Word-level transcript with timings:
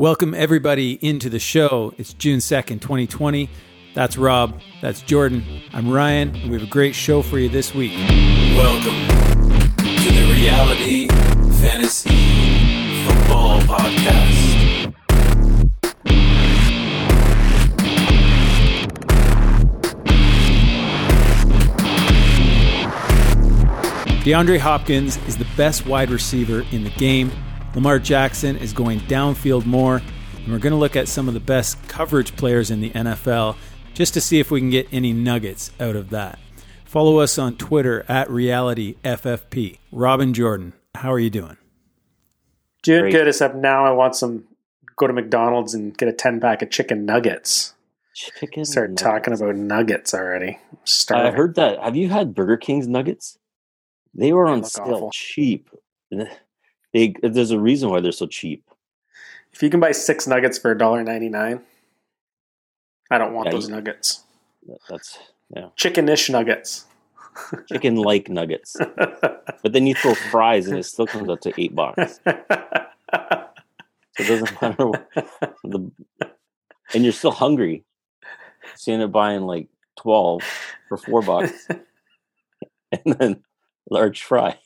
Welcome, 0.00 0.32
everybody, 0.32 0.92
into 1.06 1.28
the 1.28 1.38
show. 1.38 1.92
It's 1.98 2.14
June 2.14 2.38
2nd, 2.38 2.80
2020. 2.80 3.50
That's 3.94 4.16
Rob. 4.16 4.58
That's 4.80 5.02
Jordan. 5.02 5.44
I'm 5.74 5.90
Ryan, 5.90 6.34
and 6.36 6.50
we 6.50 6.58
have 6.58 6.66
a 6.66 6.70
great 6.70 6.94
show 6.94 7.20
for 7.20 7.38
you 7.38 7.50
this 7.50 7.74
week. 7.74 7.92
Welcome 8.56 8.96
to 9.76 10.10
the 10.10 10.32
Reality 10.32 11.06
Fantasy 11.60 12.08
Football 13.04 13.60
Podcast. 13.60 14.94
DeAndre 24.24 24.58
Hopkins 24.60 25.18
is 25.28 25.36
the 25.36 25.46
best 25.58 25.84
wide 25.84 26.08
receiver 26.08 26.64
in 26.70 26.84
the 26.84 26.90
game. 26.96 27.30
Lamar 27.74 27.98
Jackson 27.98 28.56
is 28.56 28.72
going 28.72 29.00
downfield 29.00 29.64
more, 29.64 29.96
and 30.42 30.52
we're 30.52 30.58
going 30.58 30.72
to 30.72 30.78
look 30.78 30.96
at 30.96 31.08
some 31.08 31.28
of 31.28 31.34
the 31.34 31.40
best 31.40 31.80
coverage 31.88 32.36
players 32.36 32.70
in 32.70 32.80
the 32.80 32.90
NFL 32.90 33.56
just 33.94 34.14
to 34.14 34.20
see 34.20 34.40
if 34.40 34.50
we 34.50 34.60
can 34.60 34.70
get 34.70 34.88
any 34.92 35.12
nuggets 35.12 35.70
out 35.78 35.94
of 35.96 36.10
that. 36.10 36.38
Follow 36.84 37.18
us 37.18 37.38
on 37.38 37.56
Twitter 37.56 38.04
at 38.08 38.28
RealityFFP. 38.28 39.78
Robin 39.92 40.34
Jordan, 40.34 40.72
how 40.96 41.12
are 41.12 41.18
you 41.20 41.30
doing? 41.30 41.56
Doing 42.82 43.02
Great. 43.02 43.12
good, 43.12 43.28
except 43.28 43.54
now 43.54 43.84
I 43.84 43.92
want 43.92 44.16
some. 44.16 44.44
Go 44.96 45.06
to 45.06 45.12
McDonald's 45.12 45.72
and 45.74 45.96
get 45.96 46.08
a 46.08 46.12
ten 46.12 46.40
pack 46.40 46.62
of 46.62 46.70
chicken 46.70 47.04
nuggets. 47.06 47.74
Chicken. 48.14 48.64
Start 48.64 48.90
nuggets. 48.90 49.02
talking 49.02 49.34
about 49.34 49.54
nuggets 49.54 50.12
already. 50.12 50.58
I'm 50.72 50.76
I 50.76 50.78
starving. 50.84 51.34
heard 51.34 51.54
that. 51.54 51.78
Have 51.78 51.94
you 51.96 52.08
had 52.08 52.34
Burger 52.34 52.56
King's 52.56 52.88
nuggets? 52.88 53.38
They 54.14 54.32
were 54.32 54.46
on 54.48 54.64
sale 54.64 54.94
awful. 54.94 55.10
cheap. 55.12 55.70
They 56.92 57.14
there's 57.22 57.50
a 57.52 57.58
reason 57.60 57.90
why 57.90 58.00
they're 58.00 58.12
so 58.12 58.26
cheap. 58.26 58.64
if 59.52 59.62
you 59.62 59.70
can 59.70 59.80
buy 59.80 59.92
six 59.92 60.26
nuggets 60.26 60.58
for 60.58 60.74
$1.99, 60.74 61.60
I 63.10 63.18
don't 63.18 63.32
want 63.32 63.46
Yeah, 63.46 63.52
those 63.52 63.68
you- 63.68 63.74
nuggets. 63.74 64.24
That's 64.88 65.18
yeah, 65.54 65.68
Chicken-ish 65.76 66.30
nuggets. 66.30 66.84
chicken 67.68 67.96
like 67.96 68.28
nuggets. 68.28 68.76
But 68.78 69.72
then 69.72 69.86
you 69.86 69.94
throw 69.94 70.14
fries 70.14 70.68
and 70.68 70.78
it 70.78 70.84
still 70.84 71.06
comes 71.06 71.28
out 71.28 71.42
to 71.42 71.52
eight 71.60 71.74
bucks. 71.74 72.20
So 72.24 72.32
it 74.18 74.26
doesn't 74.26 74.60
matter. 74.62 74.86
What, 74.88 75.08
the, 75.64 75.90
and 76.92 77.04
you're 77.04 77.12
still 77.12 77.30
hungry. 77.30 77.84
So 78.76 78.90
you 78.90 78.94
end 78.96 79.04
up 79.04 79.12
buying 79.12 79.42
like 79.42 79.68
twelve 79.96 80.42
for 80.88 80.96
four 80.98 81.22
bucks, 81.22 81.68
and 82.92 83.14
then 83.18 83.44
large 83.90 84.22
fry. 84.22 84.58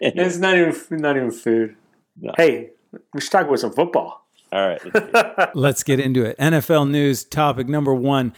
It's 0.00 0.38
not 0.38 0.56
even 0.56 0.74
not 0.90 1.16
even 1.16 1.30
food. 1.30 1.76
No. 2.20 2.32
Hey, 2.36 2.70
we 3.12 3.20
should 3.20 3.30
talk 3.30 3.46
about 3.46 3.58
some 3.58 3.72
football. 3.72 4.26
All 4.52 4.68
right. 4.68 4.80
let's. 4.94 5.54
Let's 5.54 5.82
get 5.82 5.98
into 5.98 6.24
it. 6.24 6.38
NFL 6.38 6.88
news 6.90 7.24
topic 7.24 7.68
number 7.68 7.92
one 7.92 8.32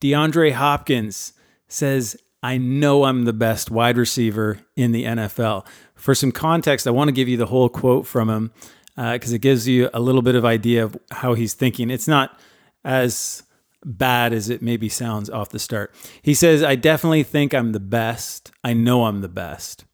DeAndre 0.00 0.52
Hopkins 0.52 1.32
says, 1.68 2.16
I 2.42 2.58
know 2.58 3.04
I'm 3.04 3.24
the 3.24 3.32
best 3.32 3.70
wide 3.70 3.96
receiver 3.96 4.58
in 4.74 4.92
the 4.92 5.04
NFL. 5.04 5.66
For 5.94 6.14
some 6.14 6.32
context, 6.32 6.86
I 6.86 6.90
want 6.90 7.08
to 7.08 7.12
give 7.12 7.28
you 7.28 7.36
the 7.36 7.46
whole 7.46 7.68
quote 7.68 8.06
from 8.06 8.30
him 8.30 8.52
uh, 8.96 9.12
because 9.12 9.32
it 9.32 9.40
gives 9.40 9.68
you 9.68 9.90
a 9.92 10.00
little 10.00 10.22
bit 10.22 10.34
of 10.34 10.44
idea 10.44 10.84
of 10.84 10.96
how 11.10 11.34
he's 11.34 11.54
thinking. 11.54 11.90
It's 11.90 12.08
not 12.08 12.38
as 12.84 13.42
bad 13.84 14.32
as 14.32 14.48
it 14.48 14.62
maybe 14.62 14.88
sounds 14.88 15.30
off 15.30 15.50
the 15.50 15.58
start. 15.58 15.94
He 16.22 16.34
says, 16.34 16.62
I 16.62 16.74
definitely 16.74 17.22
think 17.22 17.54
I'm 17.54 17.72
the 17.72 17.80
best. 17.80 18.50
I 18.64 18.72
know 18.72 19.04
I'm 19.04 19.20
the 19.20 19.28
best. 19.28 19.84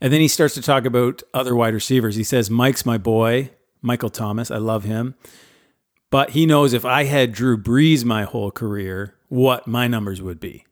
And 0.00 0.12
then 0.12 0.20
he 0.20 0.28
starts 0.28 0.54
to 0.54 0.62
talk 0.62 0.84
about 0.84 1.22
other 1.34 1.54
wide 1.54 1.74
receivers. 1.74 2.16
He 2.16 2.24
says, 2.24 2.50
Mike's 2.50 2.86
my 2.86 2.98
boy, 2.98 3.50
Michael 3.82 4.10
Thomas. 4.10 4.50
I 4.50 4.58
love 4.58 4.84
him. 4.84 5.14
But 6.10 6.30
he 6.30 6.46
knows 6.46 6.72
if 6.72 6.84
I 6.84 7.04
had 7.04 7.32
Drew 7.32 7.60
Brees 7.60 8.04
my 8.04 8.24
whole 8.24 8.50
career, 8.50 9.16
what 9.28 9.66
my 9.66 9.86
numbers 9.86 10.22
would 10.22 10.40
be. 10.40 10.64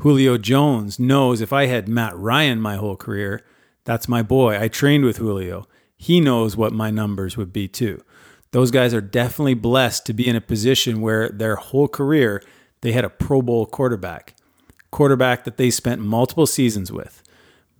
Julio 0.00 0.38
Jones 0.38 0.98
knows 0.98 1.40
if 1.40 1.52
I 1.52 1.66
had 1.66 1.88
Matt 1.88 2.16
Ryan 2.16 2.60
my 2.60 2.76
whole 2.76 2.96
career, 2.96 3.44
that's 3.84 4.08
my 4.08 4.22
boy. 4.22 4.58
I 4.58 4.68
trained 4.68 5.04
with 5.04 5.18
Julio. 5.18 5.66
He 5.96 6.20
knows 6.20 6.56
what 6.56 6.72
my 6.72 6.90
numbers 6.90 7.36
would 7.36 7.52
be 7.52 7.68
too. 7.68 8.02
Those 8.50 8.70
guys 8.70 8.92
are 8.92 9.00
definitely 9.00 9.54
blessed 9.54 10.04
to 10.06 10.12
be 10.12 10.26
in 10.26 10.36
a 10.36 10.40
position 10.40 11.00
where 11.00 11.28
their 11.28 11.56
whole 11.56 11.88
career 11.88 12.42
they 12.82 12.92
had 12.92 13.04
a 13.04 13.10
Pro 13.10 13.40
Bowl 13.40 13.64
quarterback, 13.64 14.34
quarterback 14.90 15.44
that 15.44 15.56
they 15.56 15.70
spent 15.70 16.00
multiple 16.00 16.46
seasons 16.46 16.92
with. 16.92 17.21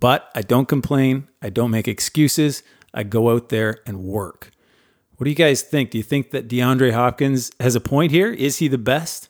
But 0.03 0.33
I 0.35 0.43
don't 0.43 0.67
complain. 0.67 1.29
I 1.41 1.49
don't 1.49 1.71
make 1.71 1.87
excuses. 1.87 2.65
I 2.93 3.05
go 3.05 3.31
out 3.31 3.51
there 3.51 3.83
and 3.87 4.03
work. 4.03 4.51
What 5.17 5.27
do 5.27 5.31
you 5.31 5.37
guys 5.37 5.63
think? 5.63 5.93
Do 5.93 5.99
you 5.99 6.03
think 6.03 6.33
that 6.33 6.49
DeAndre 6.49 6.93
Hopkins 6.93 7.53
has 7.61 7.77
a 7.77 7.81
point 7.81 8.11
here? 8.11 8.33
Is 8.33 8.57
he 8.57 8.67
the 8.67 8.79
best? 8.79 9.29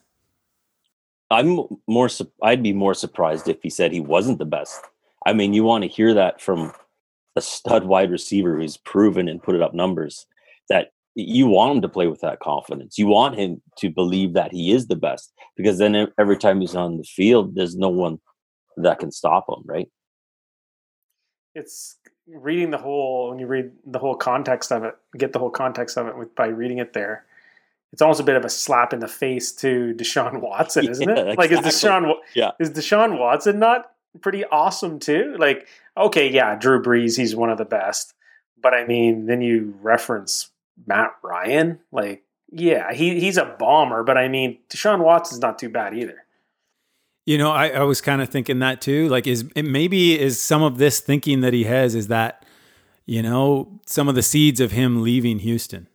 I'm 1.30 1.66
more. 1.86 2.08
I'd 2.42 2.62
be 2.62 2.72
more 2.72 2.94
surprised 2.94 3.48
if 3.48 3.58
he 3.62 3.68
said 3.68 3.92
he 3.92 4.00
wasn't 4.00 4.38
the 4.38 4.46
best. 4.46 4.80
I 5.26 5.34
mean, 5.34 5.52
you 5.52 5.62
want 5.62 5.84
to 5.84 5.88
hear 5.88 6.14
that 6.14 6.40
from 6.40 6.72
a 7.36 7.42
stud 7.42 7.84
wide 7.84 8.10
receiver 8.10 8.56
who's 8.56 8.78
proven 8.78 9.28
and 9.28 9.42
put 9.42 9.54
it 9.54 9.60
up 9.60 9.74
numbers. 9.74 10.24
That 10.70 10.92
you 11.14 11.48
want 11.48 11.76
him 11.76 11.82
to 11.82 11.88
play 11.90 12.06
with 12.06 12.22
that 12.22 12.40
confidence. 12.40 12.96
You 12.96 13.08
want 13.08 13.38
him 13.38 13.60
to 13.76 13.90
believe 13.90 14.32
that 14.32 14.52
he 14.52 14.72
is 14.72 14.86
the 14.86 14.96
best 14.96 15.34
because 15.54 15.76
then 15.76 16.08
every 16.18 16.38
time 16.38 16.62
he's 16.62 16.74
on 16.74 16.96
the 16.96 17.04
field, 17.04 17.56
there's 17.56 17.76
no 17.76 17.90
one 17.90 18.20
that 18.78 19.00
can 19.00 19.12
stop 19.12 19.44
him. 19.50 19.62
Right? 19.66 19.88
It's 21.54 21.96
reading 22.26 22.70
the 22.70 22.78
whole 22.78 23.30
when 23.30 23.38
you 23.38 23.46
read 23.46 23.72
the 23.86 23.98
whole 23.98 24.14
context 24.14 24.70
of 24.72 24.84
it 24.84 24.94
get 25.16 25.32
the 25.32 25.38
whole 25.38 25.50
context 25.50 25.96
of 25.98 26.06
it 26.06 26.16
with, 26.16 26.34
by 26.34 26.46
reading 26.46 26.78
it 26.78 26.92
there 26.92 27.24
it's 27.92 28.00
almost 28.00 28.20
a 28.20 28.24
bit 28.24 28.36
of 28.36 28.44
a 28.44 28.48
slap 28.48 28.94
in 28.94 29.00
the 29.00 29.08
face 29.08 29.52
to 29.52 29.92
Deshaun 29.98 30.40
Watson, 30.40 30.88
isn't 30.88 31.06
Yeah, 31.06 31.24
it? 31.24 31.36
Like, 31.36 31.50
is. 31.50 31.58
Deshaun 31.60 32.14
Yeah. 32.34 32.52
is 32.58 32.70
Deshaun 32.70 33.18
Watson 33.18 33.58
not 33.58 33.90
pretty 34.22 34.46
awesome 34.46 34.98
too? 34.98 35.36
Like, 35.38 35.66
okay, 35.94 36.30
yeah, 36.30 36.54
Drew 36.56 36.82
Brees, 36.82 37.18
he's 37.18 37.36
one 37.36 37.50
of 37.50 37.58
the 37.58 37.66
best, 37.66 38.14
but 38.62 38.72
I 38.72 38.86
mean, 38.86 39.26
then 39.26 39.42
you 39.42 39.74
reference 39.82 40.48
Matt 40.86 41.14
Ryan, 41.22 41.80
like, 41.90 42.22
yeah, 42.50 42.94
he 42.94 43.20
he's 43.20 43.36
a 43.36 43.44
bomber, 43.58 44.02
but 44.02 44.16
I 44.16 44.28
mean, 44.28 44.58
Deshaun 44.70 45.00
Watson's 45.04 45.42
not 45.42 45.58
too 45.58 45.68
bad 45.68 45.92
either. 45.94 46.24
You 47.24 47.38
know, 47.38 47.50
I, 47.52 47.68
I 47.68 47.82
was 47.82 48.00
kind 48.00 48.20
of 48.20 48.28
thinking 48.28 48.58
that 48.60 48.80
too. 48.80 49.08
Like, 49.08 49.26
is 49.26 49.44
it 49.54 49.64
maybe 49.64 50.18
is 50.18 50.40
some 50.42 50.62
of 50.62 50.78
this 50.78 50.98
thinking 51.00 51.40
that 51.42 51.52
he 51.52 51.64
has 51.64 51.94
is 51.94 52.08
that, 52.08 52.44
you 53.06 53.22
know, 53.22 53.80
some 53.86 54.08
of 54.08 54.14
the 54.16 54.22
seeds 54.22 54.58
of 54.60 54.72
him 54.72 55.02
leaving 55.02 55.38
Houston. 55.40 55.86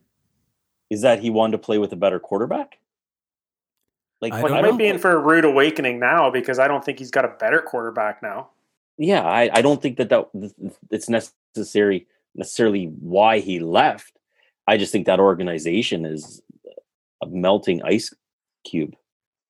Is 0.90 1.02
that 1.02 1.20
he 1.20 1.30
wanted 1.30 1.52
to 1.54 1.58
play 1.58 1.78
with 1.80 1.92
a 1.92 1.98
better 1.98 2.20
quarterback? 2.20 2.80
Like, 4.22 4.32
I 4.34 4.42
Well, 4.42 4.48
don't 4.54 4.58
he 4.58 4.62
know. 4.64 4.72
might 4.72 4.78
be 4.78 4.88
in 4.88 5.00
for 5.00 5.12
a 5.12 5.18
rude 5.20 5.44
awakening 5.44 6.00
now 6.00 6.30
because 6.32 6.60
I 6.60 6.68
don't 6.70 6.84
think 6.84 6.98
he's 6.98 7.12
got 7.12 7.26
a 7.26 7.36
better 7.40 7.60
quarterback 7.62 8.24
now. 8.24 8.50
yeah, 8.98 9.22
I, 9.24 9.50
I 9.54 9.62
don't 9.62 9.82
think 9.82 9.98
that 9.98 10.10
that 10.10 10.30
it's 10.90 11.10
necessary 11.10 12.08
necessarily 12.36 12.86
why 12.86 13.40
he 13.40 13.60
left. 13.60 14.18
I 14.66 14.78
just 14.78 14.92
think 14.92 15.06
that 15.08 15.20
organization 15.20 16.06
is 16.06 16.42
a 17.22 17.28
melting 17.28 17.82
ice 17.84 18.14
cube. 18.66 18.96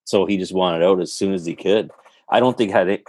So 0.07 0.25
he 0.25 0.38
just 0.38 0.53
wanted 0.53 0.84
out 0.84 1.01
as 1.01 1.12
soon 1.12 1.34
as 1.34 1.45
he 1.45 1.53
could. 1.53 1.91
I 2.29 2.40
don't 2.40 2.57
think 2.57 2.72
had 2.72 2.88
it 2.88 3.03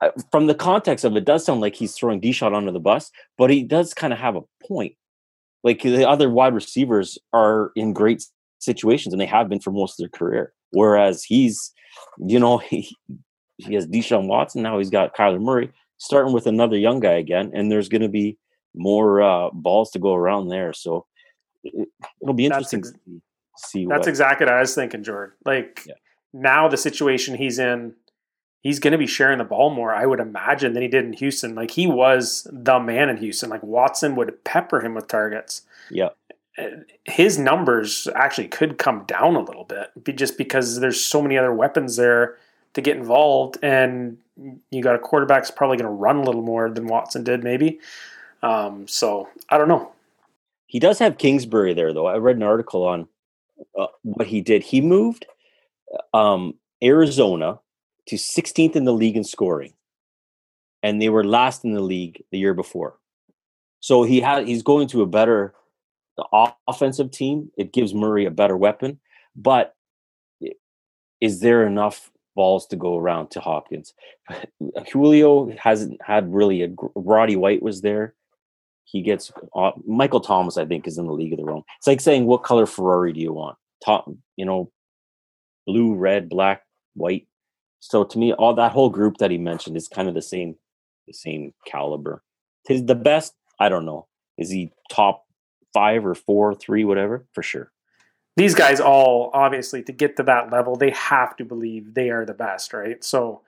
uh, 0.00 0.10
from 0.30 0.46
the 0.46 0.54
context 0.54 1.04
of 1.04 1.16
it 1.16 1.24
does 1.24 1.44
sound 1.44 1.60
like 1.60 1.74
he's 1.74 1.94
throwing 1.94 2.20
Deshaun 2.20 2.54
under 2.56 2.70
the 2.70 2.78
bus, 2.78 3.10
but 3.36 3.50
he 3.50 3.64
does 3.64 3.92
kind 3.92 4.12
of 4.12 4.20
have 4.20 4.36
a 4.36 4.42
point. 4.66 4.94
Like 5.64 5.82
the 5.82 6.08
other 6.08 6.30
wide 6.30 6.54
receivers 6.54 7.18
are 7.32 7.72
in 7.74 7.92
great 7.92 8.24
situations 8.60 9.12
and 9.12 9.20
they 9.20 9.26
have 9.26 9.48
been 9.48 9.58
for 9.58 9.72
most 9.72 9.98
of 9.98 10.04
their 10.04 10.16
career. 10.16 10.52
Whereas 10.70 11.24
he's, 11.24 11.72
you 12.18 12.38
know, 12.38 12.58
he, 12.70 12.96
he 13.58 13.74
has 13.74 13.88
Deshaun 13.88 14.28
Watson 14.28 14.62
now. 14.62 14.78
He's 14.78 14.90
got 14.90 15.16
Kyler 15.16 15.40
Murray 15.40 15.72
starting 15.98 16.32
with 16.32 16.46
another 16.46 16.76
young 16.76 17.00
guy 17.00 17.14
again, 17.14 17.50
and 17.52 17.70
there's 17.70 17.88
going 17.88 18.02
to 18.02 18.08
be 18.08 18.36
more 18.76 19.22
uh, 19.22 19.50
balls 19.52 19.90
to 19.92 19.98
go 19.98 20.14
around 20.14 20.48
there. 20.50 20.72
So 20.72 21.06
it, 21.64 21.88
it'll 22.22 22.34
be 22.34 22.46
That's 22.48 22.72
interesting 22.72 22.78
ex- 22.80 22.90
to 22.92 22.98
see- 23.06 23.20
see 23.56 23.86
That's 23.86 24.00
what. 24.00 24.08
exactly 24.08 24.46
what 24.46 24.54
I 24.54 24.60
was 24.60 24.74
thinking, 24.74 25.02
Jordan. 25.02 25.34
Like 25.44 25.82
Yeah. 25.86 25.94
Now 26.34 26.68
the 26.68 26.76
situation 26.76 27.36
he's 27.36 27.58
in, 27.58 27.94
he's 28.60 28.80
going 28.80 28.92
to 28.92 28.98
be 28.98 29.06
sharing 29.06 29.38
the 29.38 29.44
ball 29.44 29.70
more, 29.70 29.94
I 29.94 30.04
would 30.04 30.20
imagine, 30.20 30.74
than 30.74 30.82
he 30.82 30.88
did 30.88 31.04
in 31.04 31.12
Houston. 31.14 31.54
Like 31.54 31.70
he 31.70 31.86
was 31.86 32.46
the 32.52 32.80
man 32.80 33.08
in 33.08 33.16
Houston. 33.18 33.48
Like 33.48 33.62
Watson 33.62 34.16
would 34.16 34.42
pepper 34.44 34.80
him 34.80 34.94
with 34.94 35.06
targets. 35.06 35.62
yeah, 35.90 36.08
His 37.04 37.38
numbers 37.38 38.08
actually 38.14 38.48
could 38.48 38.76
come 38.78 39.04
down 39.04 39.36
a 39.36 39.40
little 39.40 39.64
bit, 39.64 40.16
just 40.16 40.36
because 40.36 40.80
there's 40.80 41.00
so 41.00 41.22
many 41.22 41.38
other 41.38 41.54
weapons 41.54 41.96
there 41.96 42.36
to 42.74 42.80
get 42.80 42.96
involved, 42.96 43.56
and 43.62 44.18
you 44.70 44.82
got 44.82 44.96
a 44.96 44.98
quarterback 44.98 45.42
that's 45.42 45.50
probably 45.52 45.76
going 45.76 45.86
to 45.86 45.94
run 45.94 46.16
a 46.16 46.22
little 46.24 46.42
more 46.42 46.68
than 46.68 46.88
Watson 46.88 47.22
did, 47.22 47.44
maybe. 47.44 47.78
Um, 48.42 48.88
so 48.88 49.28
I 49.48 49.56
don't 49.58 49.68
know. 49.68 49.92
he 50.66 50.80
does 50.80 50.98
have 50.98 51.16
Kingsbury 51.18 51.72
there, 51.74 51.92
though. 51.94 52.06
I 52.06 52.16
read 52.16 52.34
an 52.36 52.42
article 52.42 52.84
on 52.84 53.06
uh, 53.78 53.86
what 54.02 54.26
he 54.26 54.40
did. 54.40 54.64
He 54.64 54.80
moved 54.80 55.24
um, 56.12 56.54
Arizona 56.82 57.60
to 58.08 58.16
16th 58.16 58.76
in 58.76 58.84
the 58.84 58.92
league 58.92 59.16
in 59.16 59.24
scoring, 59.24 59.72
and 60.82 61.00
they 61.00 61.08
were 61.08 61.24
last 61.24 61.64
in 61.64 61.72
the 61.72 61.80
league 61.80 62.22
the 62.30 62.38
year 62.38 62.54
before. 62.54 62.98
So 63.80 64.02
he 64.02 64.20
had 64.20 64.46
he's 64.46 64.62
going 64.62 64.88
to 64.88 65.02
a 65.02 65.06
better 65.06 65.54
offensive 66.68 67.10
team, 67.10 67.50
it 67.56 67.72
gives 67.72 67.94
Murray 67.94 68.24
a 68.24 68.30
better 68.30 68.56
weapon. 68.56 69.00
But 69.36 69.74
is 71.20 71.40
there 71.40 71.66
enough 71.66 72.10
balls 72.36 72.66
to 72.68 72.76
go 72.76 72.96
around 72.96 73.30
to 73.32 73.40
Hopkins? 73.40 73.94
Julio 74.92 75.50
hasn't 75.56 76.00
had 76.02 76.32
really 76.32 76.62
a 76.62 76.68
Roddy 76.94 77.36
White 77.36 77.62
was 77.62 77.80
there. 77.80 78.14
He 78.84 79.02
gets 79.02 79.32
uh, 79.56 79.72
Michael 79.86 80.20
Thomas, 80.20 80.56
I 80.56 80.66
think, 80.66 80.86
is 80.86 80.98
in 80.98 81.06
the 81.06 81.12
league 81.12 81.32
of 81.32 81.38
their 81.38 81.50
own. 81.50 81.62
It's 81.78 81.86
like 81.86 82.00
saying, 82.00 82.26
what 82.26 82.44
color 82.44 82.66
Ferrari 82.66 83.12
do 83.12 83.20
you 83.20 83.32
want? 83.32 83.56
Top, 83.84 84.08
you 84.36 84.44
know, 84.44 84.70
blue, 85.66 85.94
red, 85.94 86.28
black, 86.28 86.62
white. 86.94 87.26
So 87.80 88.04
to 88.04 88.18
me, 88.18 88.32
all 88.32 88.54
that 88.54 88.72
whole 88.72 88.90
group 88.90 89.18
that 89.18 89.30
he 89.30 89.38
mentioned 89.38 89.76
is 89.76 89.88
kind 89.88 90.08
of 90.08 90.14
the 90.14 90.22
same, 90.22 90.56
the 91.06 91.12
same 91.12 91.52
caliber. 91.66 92.22
Is 92.68 92.86
the 92.86 92.94
best? 92.94 93.34
I 93.60 93.68
don't 93.68 93.84
know. 93.84 94.06
Is 94.38 94.50
he 94.50 94.72
top 94.90 95.24
five 95.72 96.06
or 96.06 96.14
four, 96.14 96.54
three, 96.54 96.84
whatever? 96.84 97.26
For 97.32 97.42
sure. 97.42 97.70
these 98.36 98.54
guys 98.54 98.80
all 98.80 99.30
obviously 99.32 99.82
to 99.82 99.92
get 99.92 100.16
to 100.16 100.22
that 100.24 100.50
level 100.50 100.74
they 100.76 100.90
have 100.90 101.36
to 101.36 101.44
believe 101.44 101.94
they 101.94 102.10
are 102.10 102.24
the 102.24 102.34
best 102.34 102.72
right 102.72 103.04
so 103.04 103.42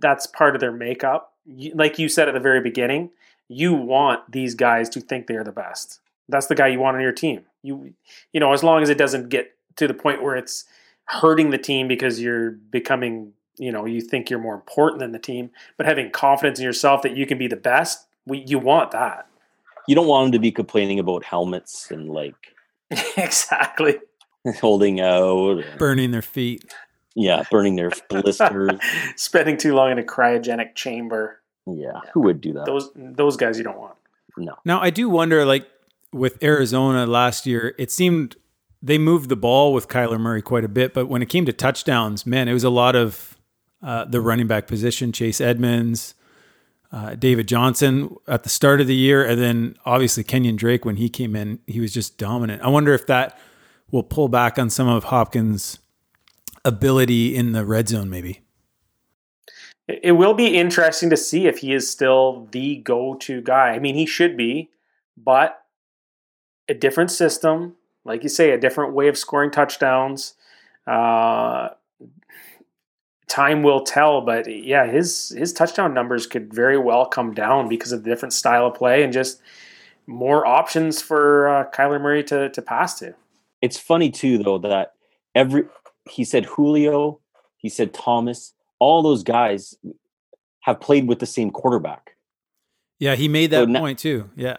that's 0.00 0.26
part 0.26 0.54
of 0.54 0.60
their 0.60 0.72
makeup 0.72 1.34
like 1.74 1.98
you 1.98 2.08
said 2.08 2.28
at 2.28 2.32
the 2.34 2.40
very 2.40 2.60
beginning 2.62 3.10
you 3.48 3.74
want 3.74 4.20
these 4.32 4.54
guys 4.54 4.88
to 4.88 5.00
think 5.00 5.26
they're 5.26 5.44
the 5.44 5.52
best 5.52 6.00
that's 6.30 6.46
the 6.46 6.54
guy 6.54 6.66
you 6.66 6.78
want 6.78 6.96
on 6.96 7.02
your 7.02 7.12
team 7.12 7.44
you 7.62 7.92
you 8.32 8.40
know 8.40 8.52
as 8.54 8.62
long 8.62 8.82
as 8.82 8.88
it 8.88 8.96
doesn't 8.96 9.28
get 9.28 9.50
to 9.76 9.86
the 9.86 9.92
point 9.92 10.22
where 10.22 10.36
it's 10.36 10.64
hurting 11.06 11.50
the 11.50 11.58
team 11.58 11.86
because 11.88 12.20
you're 12.20 12.50
becoming 12.52 13.32
you 13.56 13.70
know 13.70 13.84
you 13.84 14.00
think 14.00 14.30
you're 14.30 14.38
more 14.40 14.54
important 14.54 14.98
than 15.00 15.12
the 15.12 15.18
team 15.18 15.50
but 15.76 15.86
having 15.86 16.10
confidence 16.10 16.58
in 16.58 16.64
yourself 16.64 17.02
that 17.02 17.16
you 17.16 17.26
can 17.26 17.38
be 17.38 17.46
the 17.46 17.56
best 17.56 18.06
we, 18.26 18.38
you 18.48 18.58
want 18.58 18.90
that 18.90 19.26
You 19.86 19.94
don't 19.94 20.06
want 20.08 20.26
them 20.26 20.32
to 20.32 20.38
be 20.38 20.50
complaining 20.50 20.98
about 20.98 21.24
helmets 21.24 21.90
and 21.90 22.08
like 22.10 22.34
exactly 23.16 23.98
holding 24.60 25.00
out. 25.00 25.62
Burning 25.78 26.10
their 26.10 26.22
feet. 26.22 26.74
yeah, 27.14 27.44
burning 27.50 27.76
their 27.76 27.90
blisters. 28.10 28.72
spending 29.16 29.56
too 29.56 29.74
long 29.74 29.90
in 29.92 29.98
a 29.98 30.02
cryogenic 30.02 30.74
chamber 30.74 31.40
Yeah, 31.66 32.00
who 32.12 32.20
would 32.22 32.40
do 32.40 32.52
that? 32.54 32.64
those 32.66 32.90
those 32.94 33.36
guys 33.36 33.56
you 33.58 33.64
don't 33.64 33.78
want 33.78 33.94
No. 34.36 34.54
Now 34.64 34.80
I 34.80 34.90
do 34.90 35.08
wonder, 35.08 35.44
like 35.44 35.66
with 36.12 36.42
Arizona 36.42 37.06
last 37.06 37.46
year, 37.46 37.74
it 37.78 37.90
seemed 37.90 38.36
they 38.84 38.98
moved 38.98 39.30
the 39.30 39.36
ball 39.36 39.72
with 39.72 39.88
Kyler 39.88 40.20
Murray 40.20 40.42
quite 40.42 40.62
a 40.62 40.68
bit, 40.68 40.92
but 40.92 41.06
when 41.06 41.22
it 41.22 41.30
came 41.30 41.46
to 41.46 41.54
touchdowns, 41.54 42.26
man, 42.26 42.48
it 42.48 42.52
was 42.52 42.64
a 42.64 42.70
lot 42.70 42.94
of 42.94 43.38
uh, 43.82 44.04
the 44.04 44.20
running 44.20 44.46
back 44.46 44.66
position, 44.66 45.10
Chase 45.10 45.40
Edmonds, 45.40 46.14
uh, 46.92 47.14
David 47.14 47.48
Johnson 47.48 48.14
at 48.28 48.42
the 48.42 48.50
start 48.50 48.82
of 48.82 48.86
the 48.86 48.94
year, 48.94 49.24
and 49.24 49.40
then 49.40 49.76
obviously 49.86 50.22
Kenyon 50.22 50.56
Drake 50.56 50.84
when 50.84 50.96
he 50.96 51.08
came 51.08 51.34
in, 51.34 51.60
he 51.66 51.80
was 51.80 51.94
just 51.94 52.18
dominant. 52.18 52.60
I 52.60 52.68
wonder 52.68 52.92
if 52.92 53.06
that 53.06 53.38
will 53.90 54.02
pull 54.02 54.28
back 54.28 54.58
on 54.58 54.68
some 54.68 54.86
of 54.86 55.04
Hopkins' 55.04 55.78
ability 56.62 57.34
in 57.34 57.52
the 57.52 57.64
red 57.64 57.88
zone, 57.88 58.10
maybe. 58.10 58.42
it 59.88 60.12
will 60.12 60.34
be 60.34 60.58
interesting 60.58 61.08
to 61.08 61.16
see 61.16 61.46
if 61.46 61.58
he 61.58 61.72
is 61.72 61.90
still 61.90 62.48
the 62.52 62.76
go-to 62.76 63.42
guy 63.42 63.72
i 63.72 63.78
mean 63.78 63.94
he 63.94 64.06
should 64.06 64.34
be 64.34 64.70
but 65.16 65.62
a 66.68 66.74
different 66.74 67.10
system 67.10 67.76
like 68.04 68.22
you 68.22 68.28
say 68.28 68.50
a 68.50 68.58
different 68.58 68.94
way 68.94 69.08
of 69.08 69.16
scoring 69.18 69.50
touchdowns 69.50 70.34
uh 70.86 71.68
time 73.28 73.62
will 73.62 73.82
tell 73.82 74.20
but 74.20 74.46
yeah 74.46 74.86
his 74.86 75.30
his 75.30 75.52
touchdown 75.52 75.94
numbers 75.94 76.26
could 76.26 76.52
very 76.52 76.78
well 76.78 77.06
come 77.06 77.32
down 77.32 77.68
because 77.68 77.90
of 77.92 78.04
the 78.04 78.10
different 78.10 78.32
style 78.32 78.66
of 78.66 78.74
play 78.74 79.02
and 79.02 79.12
just 79.12 79.40
more 80.06 80.46
options 80.46 81.00
for 81.00 81.48
uh, 81.48 81.64
Kyler 81.70 81.98
Murray 81.98 82.22
to 82.24 82.50
to 82.50 82.60
pass 82.60 82.98
to. 82.98 83.14
It's 83.62 83.78
funny 83.78 84.10
too, 84.10 84.36
though, 84.36 84.58
that 84.58 84.92
every 85.34 85.64
he 86.10 86.24
said 86.24 86.44
Julio, 86.44 87.20
he 87.56 87.70
said 87.70 87.94
Thomas, 87.94 88.52
all 88.78 89.02
those 89.02 89.22
guys 89.22 89.74
have 90.60 90.78
played 90.78 91.08
with 91.08 91.20
the 91.20 91.26
same 91.26 91.50
quarterback. 91.50 92.16
Yeah, 92.98 93.14
he 93.14 93.28
made 93.28 93.50
that 93.52 93.60
So 93.60 93.64
now- 93.64 93.80
point 93.80 93.98
too. 93.98 94.28
Yeah. 94.36 94.58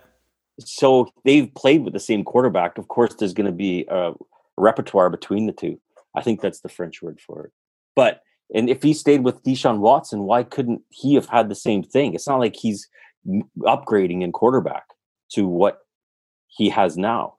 So 0.59 1.09
they've 1.25 1.53
played 1.53 1.83
with 1.83 1.93
the 1.93 1.99
same 1.99 2.23
quarterback. 2.23 2.77
Of 2.77 2.87
course, 2.87 3.15
there's 3.15 3.33
going 3.33 3.45
to 3.45 3.51
be 3.51 3.85
a 3.89 4.13
repertoire 4.57 5.09
between 5.09 5.47
the 5.47 5.53
two. 5.53 5.79
I 6.15 6.21
think 6.21 6.41
that's 6.41 6.61
the 6.61 6.69
French 6.69 7.01
word 7.01 7.19
for 7.19 7.45
it. 7.45 7.51
But 7.95 8.21
and 8.53 8.69
if 8.69 8.83
he 8.83 8.93
stayed 8.93 9.23
with 9.23 9.43
Deshaun 9.43 9.79
Watson, 9.79 10.23
why 10.23 10.43
couldn't 10.43 10.81
he 10.89 11.15
have 11.15 11.27
had 11.27 11.49
the 11.49 11.55
same 11.55 11.83
thing? 11.83 12.13
It's 12.13 12.27
not 12.27 12.39
like 12.39 12.55
he's 12.55 12.87
upgrading 13.59 14.21
in 14.21 14.31
quarterback 14.31 14.83
to 15.31 15.47
what 15.47 15.79
he 16.47 16.69
has 16.69 16.95
now. 16.95 17.35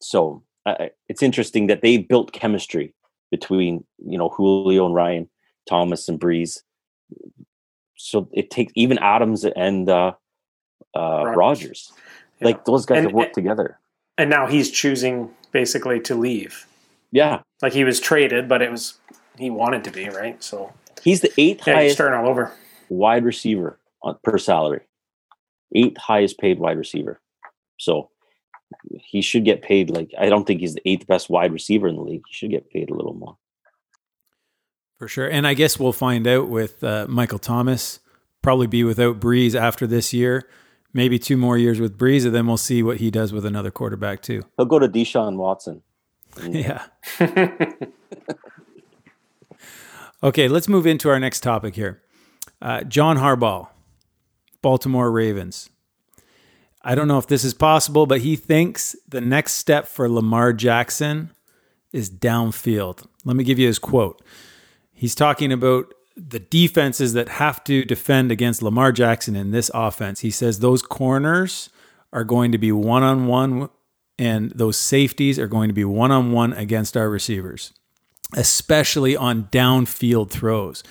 So 0.00 0.42
uh, 0.66 0.88
it's 1.08 1.22
interesting 1.22 1.66
that 1.68 1.82
they 1.82 1.96
built 1.96 2.32
chemistry 2.32 2.94
between 3.30 3.84
you 4.04 4.18
know 4.18 4.28
Julio 4.28 4.86
and 4.86 4.94
Ryan, 4.94 5.28
Thomas 5.68 6.08
and 6.08 6.20
Brees. 6.20 6.60
So 7.96 8.28
it 8.32 8.50
takes 8.50 8.72
even 8.76 8.98
Adams 8.98 9.44
and 9.44 9.88
uh, 9.88 10.12
uh, 10.94 11.24
Rodgers. 11.24 11.36
Rogers. 11.36 11.92
Yeah. 12.42 12.46
Like 12.48 12.64
those 12.64 12.84
guys 12.86 12.98
And- 12.98 13.06
have 13.08 13.14
worked 13.14 13.34
together. 13.34 13.78
And 14.18 14.28
now 14.28 14.46
he's 14.46 14.70
choosing 14.70 15.30
basically 15.52 15.98
to 16.00 16.14
leave. 16.14 16.66
Yeah, 17.12 17.40
Like 17.62 17.72
he 17.72 17.84
was 17.84 17.98
traded, 18.00 18.48
but 18.48 18.62
it 18.62 18.70
was 18.70 18.98
he 19.38 19.50
wanted 19.50 19.84
to 19.84 19.90
be 19.90 20.08
right. 20.08 20.42
So 20.42 20.72
he's 21.02 21.20
the 21.22 21.32
eighth 21.38 21.66
yeah, 21.66 21.74
highest 21.74 21.96
starting 21.96 22.18
all 22.18 22.28
over. 22.28 22.52
wide 22.88 23.24
receiver 23.24 23.78
on, 24.02 24.16
per 24.22 24.38
salary, 24.38 24.80
eighth 25.74 25.96
highest 25.98 26.38
paid 26.38 26.58
wide 26.58 26.78
receiver. 26.78 27.20
So 27.78 28.10
he 29.00 29.20
should 29.22 29.44
get 29.44 29.60
paid 29.62 29.90
like 29.90 30.10
I 30.18 30.28
don't 30.30 30.46
think 30.46 30.60
he's 30.60 30.74
the 30.74 30.82
eighth 30.88 31.06
best 31.06 31.28
wide 31.28 31.52
receiver 31.52 31.86
in 31.88 31.96
the 31.96 32.02
league. 32.02 32.22
He 32.28 32.34
should 32.34 32.50
get 32.50 32.70
paid 32.70 32.90
a 32.90 32.94
little 32.94 33.14
more. 33.14 33.36
For 34.98 35.08
sure. 35.08 35.28
And 35.28 35.46
I 35.46 35.54
guess 35.54 35.78
we'll 35.78 35.92
find 35.92 36.26
out 36.26 36.48
with 36.48 36.82
uh, 36.84 37.06
Michael 37.08 37.38
Thomas. 37.38 38.00
Probably 38.40 38.66
be 38.66 38.84
without 38.84 39.20
Brees 39.20 39.54
after 39.54 39.86
this 39.86 40.12
year. 40.12 40.48
Maybe 40.94 41.18
two 41.18 41.36
more 41.36 41.56
years 41.56 41.80
with 41.80 41.96
Brees, 41.96 42.26
and 42.26 42.34
then 42.34 42.46
we'll 42.46 42.56
see 42.58 42.82
what 42.82 42.98
he 42.98 43.10
does 43.10 43.32
with 43.32 43.46
another 43.46 43.70
quarterback 43.70 44.20
too. 44.20 44.42
He'll 44.56 44.66
go 44.66 44.78
to 44.78 44.88
Deshaun 44.88 45.36
Watson. 45.36 45.82
Yeah. 46.48 46.86
okay, 50.22 50.48
let's 50.48 50.68
move 50.68 50.86
into 50.86 51.08
our 51.10 51.20
next 51.20 51.40
topic 51.40 51.74
here. 51.74 52.00
Uh, 52.60 52.84
John 52.84 53.18
Harbaugh, 53.18 53.68
Baltimore 54.62 55.10
Ravens. 55.10 55.68
I 56.82 56.94
don't 56.94 57.06
know 57.06 57.18
if 57.18 57.26
this 57.26 57.44
is 57.44 57.54
possible, 57.54 58.06
but 58.06 58.22
he 58.22 58.34
thinks 58.36 58.96
the 59.08 59.20
next 59.20 59.52
step 59.54 59.86
for 59.86 60.08
Lamar 60.08 60.52
Jackson 60.52 61.30
is 61.92 62.10
downfield. 62.10 63.06
Let 63.24 63.36
me 63.36 63.44
give 63.44 63.58
you 63.58 63.66
his 63.66 63.78
quote. 63.78 64.22
He's 64.92 65.14
talking 65.14 65.52
about 65.52 65.92
the 66.16 66.40
defenses 66.40 67.12
that 67.14 67.28
have 67.28 67.64
to 67.64 67.84
defend 67.84 68.30
against 68.30 68.62
Lamar 68.62 68.92
Jackson 68.92 69.34
in 69.36 69.50
this 69.50 69.70
offense. 69.74 70.20
He 70.20 70.30
says 70.30 70.58
those 70.58 70.82
corners 70.82 71.70
are 72.12 72.24
going 72.24 72.52
to 72.52 72.58
be 72.58 72.72
one 72.72 73.02
on 73.02 73.26
one, 73.26 73.70
and 74.18 74.50
those 74.50 74.76
safeties 74.76 75.38
are 75.38 75.46
going 75.46 75.68
to 75.68 75.74
be 75.74 75.84
one 75.84 76.10
on 76.10 76.32
one 76.32 76.52
against 76.52 76.96
our 76.96 77.08
receivers, 77.08 77.72
especially 78.34 79.16
on 79.16 79.44
downfield 79.44 80.30
throws. 80.30 80.82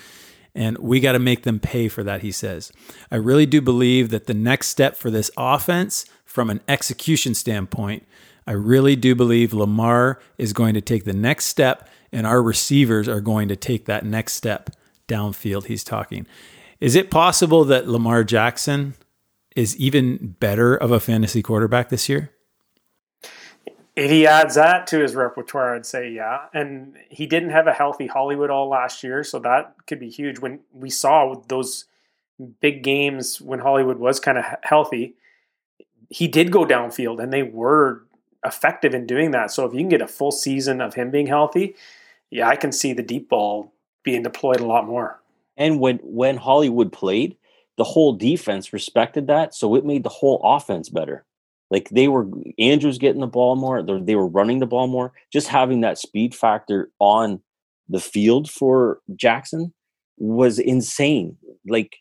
And 0.54 0.76
we 0.78 1.00
got 1.00 1.12
to 1.12 1.18
make 1.18 1.44
them 1.44 1.60
pay 1.60 1.88
for 1.88 2.02
that, 2.02 2.20
he 2.22 2.32
says. 2.32 2.72
I 3.10 3.16
really 3.16 3.46
do 3.46 3.62
believe 3.62 4.10
that 4.10 4.26
the 4.26 4.34
next 4.34 4.68
step 4.68 4.96
for 4.96 5.10
this 5.10 5.30
offense, 5.36 6.04
from 6.24 6.50
an 6.50 6.60
execution 6.68 7.34
standpoint, 7.34 8.06
I 8.46 8.52
really 8.52 8.96
do 8.96 9.14
believe 9.14 9.54
Lamar 9.54 10.20
is 10.36 10.52
going 10.52 10.74
to 10.74 10.80
take 10.80 11.04
the 11.04 11.12
next 11.12 11.46
step, 11.46 11.88
and 12.10 12.26
our 12.26 12.42
receivers 12.42 13.08
are 13.08 13.20
going 13.20 13.48
to 13.48 13.56
take 13.56 13.86
that 13.86 14.04
next 14.04 14.34
step 14.34 14.70
downfield. 15.12 15.66
He's 15.66 15.84
talking. 15.84 16.26
Is 16.80 16.96
it 16.96 17.10
possible 17.10 17.64
that 17.64 17.88
Lamar 17.88 18.24
Jackson 18.24 18.94
is 19.54 19.76
even 19.76 20.36
better 20.40 20.74
of 20.74 20.90
a 20.90 21.00
fantasy 21.00 21.42
quarterback 21.42 21.90
this 21.90 22.08
year? 22.08 22.30
If 23.94 24.10
he 24.10 24.26
adds 24.26 24.54
that 24.54 24.86
to 24.88 25.00
his 25.00 25.14
repertoire, 25.14 25.76
I'd 25.76 25.84
say 25.84 26.10
yeah. 26.10 26.46
And 26.54 26.96
he 27.10 27.26
didn't 27.26 27.50
have 27.50 27.66
a 27.66 27.72
healthy 27.72 28.06
Hollywood 28.06 28.50
all 28.50 28.68
last 28.68 29.02
year, 29.02 29.22
so 29.22 29.38
that 29.40 29.74
could 29.86 30.00
be 30.00 30.08
huge. 30.08 30.38
When 30.38 30.60
we 30.72 30.88
saw 30.88 31.34
those 31.48 31.84
big 32.60 32.82
games 32.82 33.40
when 33.40 33.60
Hollywood 33.60 33.98
was 33.98 34.18
kind 34.18 34.38
of 34.38 34.44
healthy, 34.62 35.14
he 36.08 36.26
did 36.26 36.50
go 36.50 36.64
downfield, 36.64 37.22
and 37.22 37.32
they 37.32 37.42
were 37.42 38.04
effective 38.44 38.94
in 38.94 39.06
doing 39.06 39.30
that. 39.32 39.50
So 39.50 39.66
if 39.66 39.72
you 39.72 39.80
can 39.80 39.88
get 39.88 40.02
a 40.02 40.08
full 40.08 40.32
season 40.32 40.80
of 40.80 40.94
him 40.94 41.10
being 41.10 41.26
healthy, 41.26 41.76
yeah, 42.30 42.48
I 42.48 42.56
can 42.56 42.72
see 42.72 42.92
the 42.92 43.02
deep 43.02 43.28
ball 43.28 43.72
being 44.04 44.22
deployed 44.22 44.60
a 44.60 44.66
lot 44.66 44.86
more. 44.86 45.20
And 45.56 45.80
when 45.80 45.98
when 46.02 46.36
Hollywood 46.36 46.92
played, 46.92 47.36
the 47.76 47.84
whole 47.84 48.12
defense 48.12 48.72
respected 48.72 49.26
that, 49.26 49.54
so 49.54 49.74
it 49.74 49.84
made 49.84 50.02
the 50.02 50.08
whole 50.08 50.40
offense 50.44 50.88
better. 50.88 51.24
Like 51.70 51.88
they 51.88 52.08
were 52.08 52.28
Andrews 52.58 52.98
getting 52.98 53.20
the 53.20 53.26
ball 53.26 53.56
more, 53.56 53.82
they 53.82 54.14
were 54.14 54.26
running 54.26 54.58
the 54.58 54.66
ball 54.66 54.86
more. 54.86 55.12
Just 55.32 55.48
having 55.48 55.80
that 55.80 55.98
speed 55.98 56.34
factor 56.34 56.90
on 56.98 57.40
the 57.88 58.00
field 58.00 58.50
for 58.50 59.00
Jackson 59.16 59.72
was 60.18 60.58
insane. 60.58 61.36
Like 61.66 61.96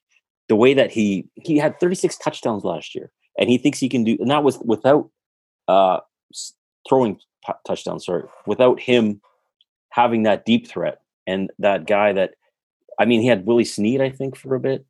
the 0.50 0.56
way 0.56 0.74
that 0.74 0.92
he 0.92 1.28
he 1.36 1.58
had 1.58 1.80
36 1.80 2.18
touchdowns 2.18 2.64
last 2.64 2.96
year, 2.96 3.12
and 3.38 3.50
he 3.50 3.58
thinks 3.58 3.80
he 3.80 3.90
can 3.90 4.04
do, 4.04 4.18
and 4.20 4.30
that 4.30 4.44
was 4.44 4.60
without 4.60 5.10
uh, 5.68 6.00
throwing 6.88 7.20
touchdowns. 7.66 8.06
Sorry, 8.06 8.24
without 8.46 8.80
him 8.80 9.22
having 9.90 10.24
that 10.24 10.46
deep 10.46 10.68
threat 10.68 11.01
and 11.28 11.52
that 11.60 11.86
guy 11.86 12.14
that, 12.14 12.32
I 13.00 13.06
mean, 13.06 13.22
he 13.22 13.28
had 13.28 13.46
Willie 13.46 13.66
Snead, 13.66 14.02
I 14.02 14.10
think, 14.10 14.36
for 14.36 14.56
a 14.56 14.60
bit, 14.60 14.86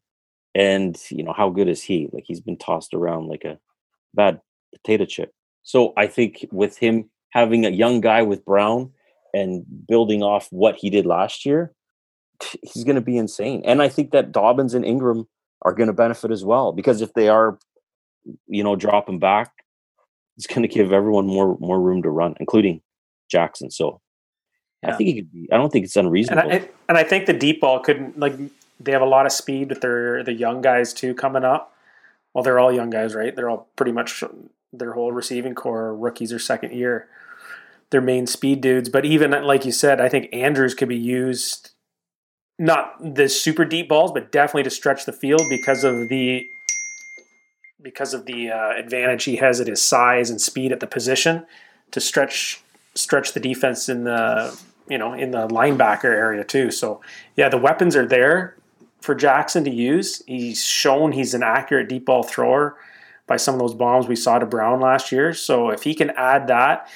and 0.53 0.97
you 1.09 1.23
know 1.23 1.33
how 1.33 1.49
good 1.49 1.67
is 1.67 1.81
he? 1.81 2.09
Like 2.11 2.23
he's 2.27 2.41
been 2.41 2.57
tossed 2.57 2.93
around 2.93 3.27
like 3.27 3.43
a 3.43 3.59
bad 4.13 4.41
potato 4.73 5.05
chip. 5.05 5.33
So 5.63 5.93
I 5.97 6.07
think 6.07 6.45
with 6.51 6.77
him 6.77 7.09
having 7.29 7.65
a 7.65 7.69
young 7.69 8.01
guy 8.01 8.21
with 8.21 8.45
Brown 8.45 8.91
and 9.33 9.63
building 9.87 10.23
off 10.23 10.47
what 10.51 10.75
he 10.75 10.89
did 10.89 11.05
last 11.05 11.45
year, 11.45 11.73
he's 12.63 12.83
going 12.83 12.95
to 12.95 13.01
be 13.01 13.17
insane. 13.17 13.61
And 13.65 13.81
I 13.81 13.89
think 13.89 14.11
that 14.11 14.31
Dobbins 14.31 14.73
and 14.73 14.85
Ingram 14.85 15.27
are 15.61 15.73
going 15.73 15.87
to 15.87 15.93
benefit 15.93 16.31
as 16.31 16.43
well 16.43 16.71
because 16.71 17.01
if 17.01 17.13
they 17.13 17.29
are, 17.29 17.59
you 18.47 18.63
know, 18.63 18.75
dropping 18.75 19.19
back, 19.19 19.51
it's 20.37 20.47
going 20.47 20.63
to 20.63 20.67
give 20.67 20.91
everyone 20.91 21.27
more 21.27 21.57
more 21.59 21.79
room 21.79 22.01
to 22.03 22.09
run, 22.09 22.35
including 22.39 22.81
Jackson. 23.29 23.69
So 23.69 24.01
yeah. 24.83 24.93
I 24.93 24.97
think 24.97 25.09
it 25.09 25.13
could 25.13 25.31
be. 25.31 25.47
I 25.51 25.57
don't 25.57 25.71
think 25.71 25.85
it's 25.85 25.95
unreasonable. 25.95 26.49
And 26.49 26.63
I, 26.63 26.69
and 26.89 26.97
I 26.97 27.03
think 27.03 27.25
the 27.25 27.33
deep 27.33 27.61
ball 27.61 27.79
couldn't 27.79 28.19
like 28.19 28.33
they 28.79 28.91
have 28.91 29.01
a 29.01 29.05
lot 29.05 29.25
of 29.25 29.31
speed 29.31 29.69
with 29.69 29.81
their 29.81 30.23
the 30.23 30.33
young 30.33 30.61
guys 30.61 30.93
too 30.93 31.13
coming 31.13 31.43
up. 31.43 31.75
Well, 32.33 32.43
they're 32.43 32.59
all 32.59 32.71
young 32.71 32.89
guys, 32.89 33.13
right? 33.13 33.35
They're 33.35 33.49
all 33.49 33.67
pretty 33.75 33.91
much 33.91 34.23
their 34.73 34.93
whole 34.93 35.11
receiving 35.11 35.53
corps 35.53 35.93
rookies 35.93 36.31
or 36.31 36.39
second 36.39 36.73
year. 36.73 37.07
Their 37.89 38.01
main 38.01 38.25
speed 38.25 38.61
dudes, 38.61 38.87
but 38.87 39.03
even 39.03 39.31
like 39.31 39.65
you 39.65 39.73
said, 39.73 39.99
I 39.99 40.07
think 40.07 40.29
Andrews 40.31 40.73
could 40.73 40.87
be 40.87 40.97
used 40.97 41.71
not 42.57 43.15
the 43.15 43.27
super 43.27 43.65
deep 43.65 43.89
balls, 43.89 44.11
but 44.11 44.31
definitely 44.31 44.63
to 44.63 44.69
stretch 44.69 45.05
the 45.05 45.11
field 45.11 45.41
because 45.49 45.83
of 45.83 46.09
the 46.09 46.47
because 47.81 48.13
of 48.13 48.25
the 48.27 48.51
uh, 48.51 48.73
advantage 48.77 49.23
he 49.23 49.37
has 49.37 49.59
at 49.59 49.67
his 49.67 49.81
size 49.81 50.29
and 50.29 50.39
speed 50.39 50.71
at 50.71 50.79
the 50.79 50.87
position 50.87 51.45
to 51.89 51.99
stretch 51.99 52.61
stretch 52.93 53.33
the 53.33 53.39
defense 53.39 53.89
in 53.89 54.03
the 54.03 54.57
you 54.91 54.97
know 54.97 55.13
in 55.13 55.31
the 55.31 55.47
linebacker 55.47 56.05
area 56.05 56.43
too. 56.43 56.69
So 56.69 57.01
yeah, 57.35 57.49
the 57.49 57.57
weapons 57.57 57.95
are 57.95 58.05
there 58.05 58.57
for 59.01 59.15
Jackson 59.15 59.63
to 59.63 59.71
use. 59.71 60.21
He's 60.27 60.63
shown 60.63 61.13
he's 61.13 61.33
an 61.33 61.43
accurate 61.43 61.89
deep 61.89 62.05
ball 62.05 62.23
thrower 62.23 62.77
by 63.25 63.37
some 63.37 63.55
of 63.55 63.59
those 63.59 63.73
bombs 63.73 64.07
we 64.07 64.15
saw 64.15 64.37
to 64.37 64.45
Brown 64.45 64.81
last 64.81 65.11
year. 65.11 65.33
So 65.33 65.69
if 65.69 65.83
he 65.83 65.95
can 65.95 66.11
add 66.11 66.47
that 66.47 66.87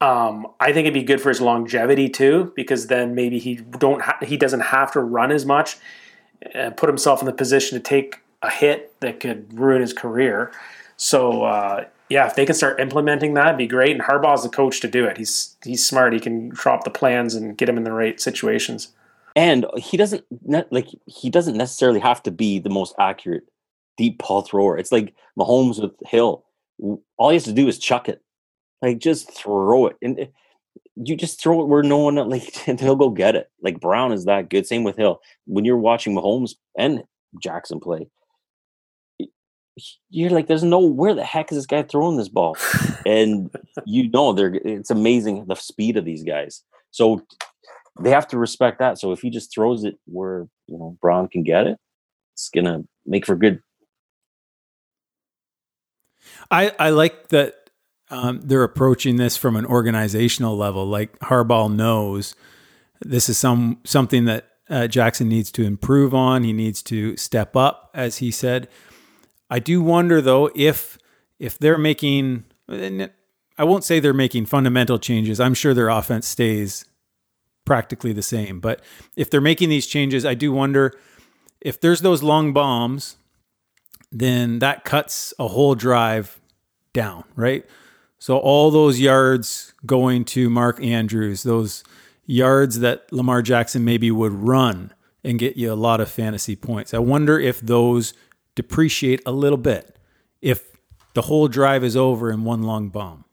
um, 0.00 0.46
I 0.58 0.72
think 0.72 0.86
it'd 0.86 0.94
be 0.94 1.02
good 1.02 1.20
for 1.20 1.28
his 1.28 1.40
longevity 1.40 2.08
too, 2.08 2.52
because 2.56 2.86
then 2.86 3.14
maybe 3.14 3.38
he 3.38 3.56
don't 3.56 4.00
ha- 4.00 4.18
he 4.22 4.36
doesn't 4.36 4.60
have 4.60 4.92
to 4.92 5.00
run 5.00 5.30
as 5.30 5.44
much, 5.44 5.76
and 6.52 6.76
put 6.76 6.88
himself 6.88 7.20
in 7.20 7.26
the 7.26 7.32
position 7.32 7.76
to 7.76 7.82
take 7.82 8.20
a 8.42 8.50
hit 8.50 8.98
that 9.00 9.20
could 9.20 9.58
ruin 9.58 9.82
his 9.82 9.92
career. 9.92 10.52
So 10.96 11.44
uh, 11.44 11.84
yeah, 12.10 12.26
if 12.26 12.34
they 12.34 12.44
can 12.44 12.54
start 12.54 12.80
implementing 12.80 13.34
that, 13.34 13.46
it'd 13.46 13.58
be 13.58 13.66
great. 13.66 13.92
And 13.92 14.02
Harbaugh's 14.02 14.42
the 14.42 14.48
coach 14.48 14.80
to 14.80 14.88
do 14.88 15.04
it. 15.04 15.16
He's 15.16 15.56
he's 15.64 15.86
smart. 15.86 16.12
He 16.12 16.20
can 16.20 16.50
drop 16.50 16.84
the 16.84 16.90
plans 16.90 17.34
and 17.34 17.56
get 17.56 17.68
him 17.68 17.76
in 17.76 17.84
the 17.84 17.92
right 17.92 18.20
situations. 18.20 18.88
And 19.36 19.64
he 19.76 19.96
doesn't 19.96 20.24
like 20.70 20.88
he 21.06 21.30
doesn't 21.30 21.56
necessarily 21.56 22.00
have 22.00 22.22
to 22.24 22.30
be 22.30 22.58
the 22.58 22.70
most 22.70 22.94
accurate 22.98 23.44
deep 23.96 24.18
ball 24.18 24.42
thrower. 24.42 24.76
It's 24.76 24.92
like 24.92 25.14
Mahomes 25.38 25.80
with 25.80 25.92
Hill. 26.06 26.44
All 27.16 27.30
he 27.30 27.34
has 27.34 27.44
to 27.44 27.52
do 27.52 27.68
is 27.68 27.78
chuck 27.78 28.08
it 28.08 28.22
like 28.82 28.98
just 28.98 29.30
throw 29.32 29.86
it, 29.86 29.96
and 30.02 30.18
eh, 30.18 30.26
you 30.96 31.16
just 31.16 31.40
throw 31.40 31.60
it 31.60 31.68
where 31.68 31.82
no 31.82 31.98
one 31.98 32.14
like 32.28 32.56
and 32.68 32.80
he'll 32.80 32.96
go 32.96 33.10
get 33.10 33.36
it. 33.36 33.50
Like 33.62 33.80
Brown 33.80 34.12
is 34.12 34.24
that 34.24 34.50
good. 34.50 34.66
Same 34.66 34.84
with 34.84 34.96
Hill. 34.96 35.20
When 35.46 35.64
you're 35.64 35.76
watching 35.76 36.14
Mahomes 36.14 36.54
and 36.76 37.04
Jackson 37.42 37.80
play, 37.80 38.08
you're 40.10 40.30
like, 40.30 40.46
there's 40.46 40.62
no 40.62 40.78
where 40.78 41.14
the 41.14 41.24
heck 41.24 41.50
is 41.52 41.58
this 41.58 41.66
guy 41.66 41.82
throwing 41.82 42.16
this 42.16 42.28
ball? 42.28 42.56
and 43.06 43.50
you 43.86 44.10
know 44.10 44.32
they're 44.32 44.54
it's 44.54 44.90
amazing 44.90 45.46
the 45.46 45.54
speed 45.54 45.96
of 45.96 46.04
these 46.04 46.22
guys. 46.22 46.62
So 46.90 47.22
they 48.00 48.10
have 48.10 48.28
to 48.28 48.38
respect 48.38 48.78
that. 48.78 48.98
So 48.98 49.12
if 49.12 49.20
he 49.20 49.30
just 49.30 49.52
throws 49.52 49.84
it 49.84 49.98
where 50.06 50.46
you 50.66 50.78
know 50.78 50.96
Brown 51.00 51.28
can 51.28 51.42
get 51.42 51.66
it, 51.66 51.78
it's 52.34 52.50
gonna 52.50 52.84
make 53.06 53.26
for 53.26 53.36
good. 53.36 53.62
I 56.50 56.72
I 56.78 56.90
like 56.90 57.28
that 57.28 57.54
um, 58.10 58.40
they're 58.42 58.64
approaching 58.64 59.16
this 59.16 59.36
from 59.36 59.56
an 59.56 59.64
organizational 59.64 60.56
level. 60.56 60.86
Like 60.86 61.18
Harbaugh 61.20 61.72
knows 61.72 62.34
this 63.00 63.28
is 63.28 63.38
some 63.38 63.78
something 63.84 64.24
that 64.24 64.46
uh, 64.68 64.86
Jackson 64.86 65.28
needs 65.28 65.50
to 65.52 65.64
improve 65.64 66.14
on. 66.14 66.44
He 66.44 66.52
needs 66.52 66.82
to 66.84 67.16
step 67.16 67.56
up, 67.56 67.90
as 67.94 68.18
he 68.18 68.30
said. 68.30 68.68
I 69.50 69.58
do 69.58 69.82
wonder 69.82 70.20
though 70.20 70.50
if 70.54 70.98
if 71.38 71.58
they're 71.58 71.78
making. 71.78 72.44
I 72.68 73.64
won't 73.64 73.84
say 73.84 74.00
they're 74.00 74.14
making 74.14 74.46
fundamental 74.46 74.98
changes. 74.98 75.38
I'm 75.40 75.54
sure 75.54 75.74
their 75.74 75.90
offense 75.90 76.26
stays 76.26 76.86
practically 77.66 78.12
the 78.12 78.22
same. 78.22 78.58
But 78.58 78.80
if 79.16 79.28
they're 79.28 79.40
making 79.40 79.68
these 79.68 79.86
changes, 79.86 80.24
I 80.24 80.34
do 80.34 80.50
wonder 80.52 80.94
if 81.60 81.80
there's 81.80 82.00
those 82.00 82.22
long 82.22 82.52
bombs, 82.52 83.16
then 84.10 84.60
that 84.60 84.84
cuts 84.84 85.34
a 85.38 85.48
whole 85.48 85.74
drive 85.74 86.40
down, 86.92 87.24
right? 87.36 87.66
So 88.18 88.38
all 88.38 88.70
those 88.70 88.98
yards 88.98 89.74
going 89.84 90.24
to 90.26 90.50
Mark 90.50 90.82
Andrews, 90.82 91.42
those 91.42 91.84
yards 92.26 92.80
that 92.80 93.12
Lamar 93.12 93.42
Jackson 93.42 93.84
maybe 93.84 94.10
would 94.10 94.32
run 94.32 94.92
and 95.22 95.38
get 95.38 95.56
you 95.56 95.72
a 95.72 95.74
lot 95.74 96.00
of 96.00 96.10
fantasy 96.10 96.56
points. 96.56 96.94
I 96.94 96.98
wonder 96.98 97.38
if 97.38 97.60
those 97.60 98.14
depreciate 98.54 99.20
a 99.26 99.32
little 99.32 99.58
bit 99.58 99.96
if 100.40 100.70
the 101.14 101.22
whole 101.22 101.48
drive 101.48 101.84
is 101.84 101.96
over 101.96 102.30
in 102.30 102.44
one 102.44 102.62
long 102.62 102.88
bomb. 102.88 103.24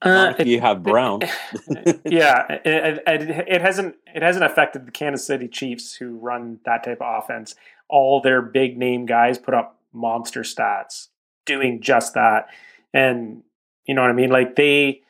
Uh, 0.00 0.32
if 0.38 0.46
you 0.46 0.60
have 0.60 0.84
Brown, 0.84 1.20
yeah, 2.04 2.46
it, 2.64 3.02
it, 3.04 3.48
it, 3.48 3.60
hasn't 3.60 3.96
it 4.14 4.22
hasn't 4.22 4.44
affected 4.44 4.86
the 4.86 4.92
Kansas 4.92 5.26
City 5.26 5.48
Chiefs 5.48 5.96
who 5.96 6.16
run 6.18 6.60
that 6.64 6.84
type 6.84 6.98
of 7.00 7.24
offense. 7.24 7.56
All 7.88 8.20
their 8.20 8.40
big 8.40 8.78
name 8.78 9.06
guys 9.06 9.38
put 9.38 9.54
up 9.54 9.80
monster 9.92 10.42
stats 10.42 11.08
doing 11.46 11.80
just 11.80 12.14
that, 12.14 12.46
and 12.94 13.42
you 13.86 13.94
know 13.94 14.02
what 14.02 14.10
I 14.10 14.14
mean? 14.14 14.30
Like 14.30 14.54
they 14.54 15.02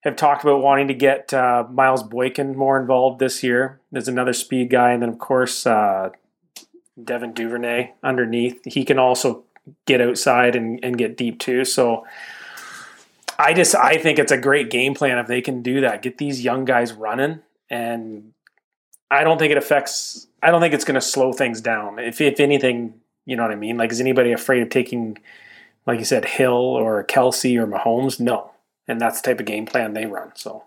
have 0.00 0.14
talked 0.14 0.44
about 0.44 0.60
wanting 0.60 0.88
to 0.88 0.94
get 0.94 1.32
uh, 1.32 1.64
Miles 1.70 2.02
Boykin 2.02 2.54
more 2.54 2.78
involved 2.78 3.18
this 3.18 3.42
year. 3.42 3.80
There's 3.90 4.08
another 4.08 4.34
speed 4.34 4.68
guy, 4.68 4.92
and 4.92 5.00
then 5.00 5.08
of 5.08 5.18
course 5.18 5.66
uh, 5.66 6.10
Devin 7.02 7.32
Duvernay 7.32 7.92
underneath. 8.02 8.60
He 8.64 8.84
can 8.84 8.98
also 8.98 9.44
get 9.86 10.00
outside 10.00 10.56
and, 10.56 10.78
and 10.82 10.96
get 10.96 11.16
deep 11.16 11.38
too. 11.38 11.64
So 11.64 12.06
I 13.38 13.52
just 13.52 13.74
I 13.74 13.98
think 13.98 14.18
it's 14.18 14.32
a 14.32 14.38
great 14.38 14.70
game 14.70 14.94
plan 14.94 15.18
if 15.18 15.26
they 15.26 15.40
can 15.40 15.62
do 15.62 15.80
that. 15.82 16.02
Get 16.02 16.18
these 16.18 16.42
young 16.42 16.64
guys 16.64 16.92
running, 16.92 17.40
and 17.68 18.32
I 19.10 19.24
don't 19.24 19.38
think 19.38 19.52
it 19.52 19.58
affects. 19.58 20.26
I 20.42 20.50
don't 20.50 20.60
think 20.60 20.74
it's 20.74 20.84
going 20.84 20.94
to 20.94 21.00
slow 21.00 21.32
things 21.32 21.60
down. 21.60 21.98
If 21.98 22.20
if 22.20 22.40
anything, 22.40 22.94
you 23.24 23.36
know 23.36 23.42
what 23.42 23.52
I 23.52 23.56
mean. 23.56 23.76
Like, 23.76 23.92
is 23.92 24.00
anybody 24.00 24.32
afraid 24.32 24.62
of 24.62 24.70
taking 24.70 25.18
like 25.86 25.98
you 25.98 26.04
said, 26.04 26.24
Hill 26.24 26.52
or 26.52 27.02
Kelsey 27.04 27.56
or 27.56 27.66
Mahomes. 27.66 28.20
No, 28.20 28.50
and 28.88 29.00
that's 29.00 29.20
the 29.20 29.30
type 29.30 29.40
of 29.40 29.46
game 29.46 29.66
plan 29.66 29.94
they 29.94 30.06
run. 30.06 30.32
So, 30.34 30.64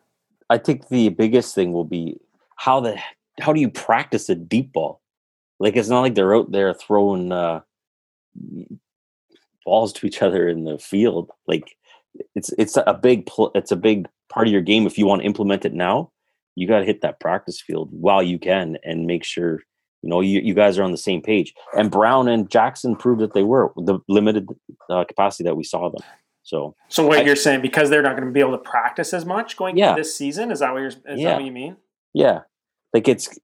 I 0.49 0.57
think 0.57 0.87
the 0.87 1.09
biggest 1.09 1.53
thing 1.53 1.73
will 1.73 1.85
be 1.85 2.19
how 2.55 2.79
the 2.79 2.97
how 3.39 3.53
do 3.53 3.59
you 3.61 3.69
practice 3.69 4.29
a 4.29 4.35
deep 4.35 4.73
ball? 4.73 5.01
Like 5.59 5.75
it's 5.75 5.89
not 5.89 6.01
like 6.01 6.15
they're 6.15 6.35
out 6.35 6.51
there 6.51 6.73
throwing 6.73 7.31
uh, 7.31 7.61
balls 9.65 9.93
to 9.93 10.07
each 10.07 10.21
other 10.21 10.47
in 10.47 10.63
the 10.63 10.79
field. 10.79 11.31
Like 11.47 11.75
it's 12.35 12.51
it's 12.57 12.77
a 12.77 12.93
big 12.93 13.25
pl- 13.25 13.51
it's 13.55 13.71
a 13.71 13.75
big 13.75 14.07
part 14.29 14.47
of 14.47 14.53
your 14.53 14.61
game. 14.61 14.87
If 14.87 14.97
you 14.97 15.05
want 15.05 15.21
to 15.21 15.25
implement 15.25 15.65
it 15.65 15.73
now, 15.73 16.11
you 16.55 16.67
got 16.67 16.79
to 16.79 16.85
hit 16.85 17.01
that 17.01 17.19
practice 17.19 17.61
field 17.61 17.89
while 17.91 18.23
you 18.23 18.39
can 18.39 18.77
and 18.83 19.05
make 19.05 19.23
sure 19.23 19.61
you 20.01 20.09
know, 20.09 20.21
you, 20.21 20.39
you 20.39 20.53
guys 20.53 20.77
are 20.77 20.83
on 20.83 20.91
the 20.91 20.97
same 20.97 21.21
page. 21.21 21.53
And 21.77 21.91
Brown 21.91 22.27
and 22.27 22.49
Jackson 22.49 22.95
proved 22.95 23.21
that 23.21 23.33
they 23.33 23.43
were 23.43 23.71
the 23.75 23.99
limited 24.07 24.47
uh, 24.89 25.03
capacity 25.03 25.43
that 25.43 25.55
we 25.55 25.63
saw 25.63 25.89
them. 25.89 26.01
So, 26.43 26.75
so 26.87 27.05
what 27.05 27.19
I, 27.19 27.21
you're 27.23 27.35
saying 27.35 27.61
because 27.61 27.89
they're 27.89 28.01
not 28.01 28.15
going 28.15 28.27
to 28.27 28.33
be 28.33 28.39
able 28.39 28.53
to 28.53 28.63
practice 28.63 29.13
as 29.13 29.25
much 29.25 29.57
going 29.57 29.77
yeah. 29.77 29.95
this 29.95 30.15
season? 30.15 30.51
Is 30.51 30.59
that 30.59 30.71
what 30.73 30.79
you're? 30.79 30.87
Is 30.87 31.01
yeah. 31.07 31.29
that 31.29 31.35
what 31.35 31.45
you 31.45 31.51
mean? 31.51 31.77
Yeah, 32.13 32.41
like 32.93 33.07
it's 33.07 33.37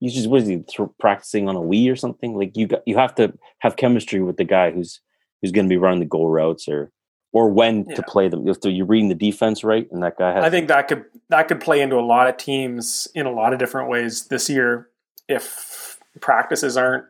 you 0.00 0.10
just 0.10 0.28
was 0.28 0.46
he 0.46 0.64
practicing 1.00 1.48
on 1.48 1.56
a 1.56 1.60
Wii 1.60 1.90
or 1.90 1.96
something? 1.96 2.36
Like 2.36 2.56
you 2.56 2.66
got 2.66 2.82
you 2.86 2.96
have 2.96 3.14
to 3.16 3.32
have 3.60 3.76
chemistry 3.76 4.20
with 4.20 4.36
the 4.36 4.44
guy 4.44 4.70
who's 4.70 5.00
who's 5.40 5.52
going 5.52 5.66
to 5.66 5.72
be 5.72 5.76
running 5.76 6.00
the 6.00 6.06
goal 6.06 6.28
routes 6.28 6.68
or 6.68 6.90
or 7.32 7.48
when 7.50 7.84
yeah. 7.84 7.96
to 7.96 8.02
play 8.02 8.28
them. 8.28 8.46
If 8.46 8.58
you're 8.64 8.86
reading 8.86 9.08
the 9.08 9.14
defense 9.14 9.64
right, 9.64 9.88
and 9.90 10.02
that 10.02 10.16
guy 10.16 10.32
has. 10.32 10.44
I 10.44 10.50
think 10.50 10.68
that 10.68 10.88
could 10.88 11.04
that 11.30 11.48
could 11.48 11.60
play 11.60 11.80
into 11.80 11.96
a 11.96 12.06
lot 12.06 12.28
of 12.28 12.36
teams 12.36 13.08
in 13.14 13.26
a 13.26 13.32
lot 13.32 13.52
of 13.52 13.58
different 13.58 13.88
ways 13.88 14.26
this 14.26 14.48
year. 14.48 14.88
If 15.28 15.98
practices 16.20 16.76
aren't 16.76 17.06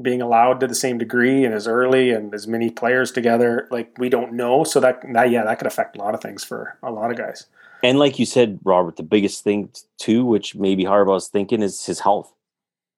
being 0.00 0.22
allowed 0.22 0.60
to 0.60 0.66
the 0.66 0.74
same 0.74 0.96
degree 0.98 1.44
and 1.44 1.52
as 1.52 1.66
early 1.66 2.10
and 2.10 2.32
as 2.32 2.46
many 2.46 2.70
players 2.70 3.10
together 3.10 3.66
like 3.70 3.92
we 3.98 4.08
don't 4.08 4.32
know 4.32 4.62
so 4.62 4.78
that, 4.78 5.02
that 5.12 5.30
yeah 5.30 5.42
that 5.42 5.58
could 5.58 5.66
affect 5.66 5.96
a 5.96 5.98
lot 5.98 6.14
of 6.14 6.20
things 6.20 6.44
for 6.44 6.78
a 6.84 6.90
lot 6.90 7.10
of 7.10 7.16
guys 7.16 7.46
and 7.82 7.98
like 7.98 8.18
you 8.18 8.26
said 8.26 8.58
robert 8.64 8.96
the 8.96 9.02
biggest 9.02 9.44
thing 9.44 9.70
too 9.98 10.24
which 10.24 10.54
maybe 10.54 10.84
harbaugh's 10.84 11.28
thinking 11.28 11.62
is 11.62 11.86
his 11.86 12.00
health 12.00 12.32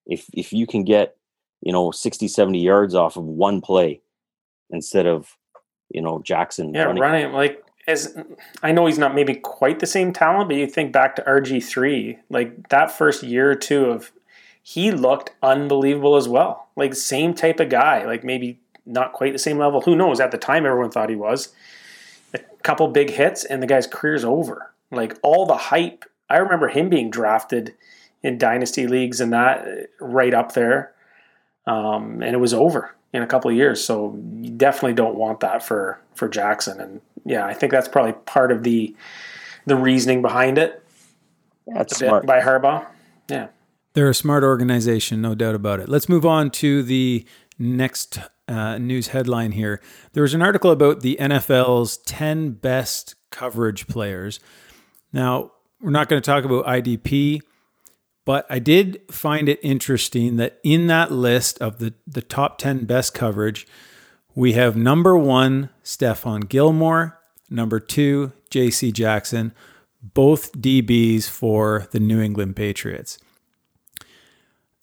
if 0.07 0.27
if 0.35 0.53
you 0.53 0.67
can 0.67 0.85
get 0.85 1.17
you 1.63 1.73
know 1.73 1.91
60 1.91 2.29
70 2.29 2.59
yards 2.59 2.95
off 2.95 3.17
of 3.17 3.25
one 3.25 3.61
play 3.61 4.01
instead 4.71 5.07
of 5.07 5.37
you 5.91 6.01
know 6.01 6.21
Jackson. 6.23 6.73
Yeah, 6.73 6.85
running, 6.85 7.03
running 7.03 7.33
like 7.33 7.65
as 7.87 8.17
I 8.63 8.73
know 8.73 8.87
he's 8.87 8.99
not 8.99 9.15
maybe 9.15 9.35
quite 9.35 9.81
the 9.81 9.87
same 9.87 10.13
talent, 10.13 10.49
but 10.49 10.57
you 10.57 10.67
think 10.67 10.93
back 10.93 11.17
to 11.17 11.23
RG 11.23 11.65
three, 11.65 12.19
like 12.29 12.69
that 12.69 12.91
first 12.91 13.23
year 13.23 13.51
or 13.51 13.57
two 13.57 13.87
of 13.87 14.13
he 14.63 14.91
looked 14.91 15.33
unbelievable 15.43 16.17
as 16.17 16.29
well. 16.29 16.69
Like 16.77 16.95
same 16.95 17.35
type 17.35 17.61
of 17.61 17.69
guy, 17.69 18.05
like 18.05 18.25
maybe 18.25 18.59
not 18.87 19.13
quite 19.13 19.33
the 19.33 19.39
same 19.39 19.59
level. 19.59 19.81
Who 19.83 19.97
knows? 19.97 20.21
At 20.21 20.31
the 20.31 20.39
time, 20.39 20.67
everyone 20.67 20.91
thought 20.91 21.11
he 21.11 21.17
was. 21.17 21.53
A 22.33 22.39
couple 22.63 22.87
big 22.89 23.11
hits, 23.11 23.45
and 23.45 23.63
the 23.63 23.67
guy's 23.67 23.87
career's 23.87 24.25
over. 24.25 24.70
Like 24.90 25.18
all 25.23 25.47
the 25.47 25.56
hype. 25.56 26.04
I 26.28 26.38
remember 26.38 26.68
him 26.68 26.88
being 26.88 27.11
drafted 27.11 27.75
in 28.23 28.38
dynasty 28.38 28.87
leagues 28.87 29.20
and 29.20 29.32
that 29.32 29.88
right 30.00 30.35
up 30.35 30.52
there, 30.52 30.92
um, 31.66 32.23
and 32.23 32.35
it 32.35 32.38
was 32.38 32.54
over 32.54 32.94
in 33.12 33.23
a 33.23 33.26
couple 33.26 33.50
of 33.50 33.56
years. 33.56 33.82
So 33.85 34.18
you 34.40 34.50
definitely 34.50 34.94
don't 34.94 35.16
want 35.16 35.40
that 35.40 35.62
for 35.62 36.00
for 36.14 36.28
Jackson. 36.28 36.80
And 36.80 37.00
yeah, 37.25 37.47
I 37.47 37.54
think 37.54 37.73
that's 37.73 37.88
probably 37.88 38.12
part 38.12 38.52
of 38.52 38.62
the 38.62 38.94
the 39.66 39.76
reasoning 39.76 40.23
behind 40.23 40.59
it. 40.59 40.82
That's 41.66 41.97
smart 41.97 42.26
by 42.26 42.40
Harbaugh. 42.40 42.87
Yeah. 43.28 43.49
They're 43.92 44.11
a 44.11 44.14
smart 44.14 44.44
organization, 44.44 45.20
no 45.20 45.35
doubt 45.35 45.54
about 45.54 45.80
it. 45.80 45.88
Let's 45.88 46.09
move 46.09 46.25
on 46.25 46.50
to 46.52 46.82
the 46.82 47.25
next 47.59 48.18
uh, 48.49 48.78
news 48.78 49.09
headline 49.09 49.52
here. 49.52 49.80
There 50.12 50.23
was 50.23 50.35
an 50.35 50.42
article 50.42 50.70
about 50.70 51.00
the 51.00 51.16
NFL's 51.20 51.99
10 51.99 52.52
best 52.52 53.16
coverage 53.30 53.87
players. 53.88 54.40
Now, 55.12 55.52
we're 55.81 55.90
not 55.90 56.09
going 56.09 56.21
to 56.21 56.26
talk 56.26 56.45
about 56.45 56.67
IDP, 56.67 57.40
but 58.25 58.47
I 58.50 58.59
did 58.59 59.00
find 59.11 59.49
it 59.49 59.59
interesting 59.62 60.37
that 60.37 60.59
in 60.62 60.87
that 60.88 61.11
list 61.11 61.61
of 61.61 61.79
the, 61.79 61.95
the 62.07 62.23
top 62.23 62.59
10 62.59 62.85
best 62.85 63.14
coverage, 63.14 63.67
we 64.35 64.52
have 64.52 64.76
number 64.76 65.17
one, 65.17 65.71
Stephon 65.83 66.49
Gilmore, 66.49 67.19
number 67.49 67.81
two, 67.81 68.33
JC 68.50 68.93
Jackson, 68.93 69.52
both 70.02 70.52
DBs 70.52 71.29
for 71.29 71.88
the 71.90 72.00
New 72.00 72.21
England 72.21 72.57
Patriots. 72.57 73.19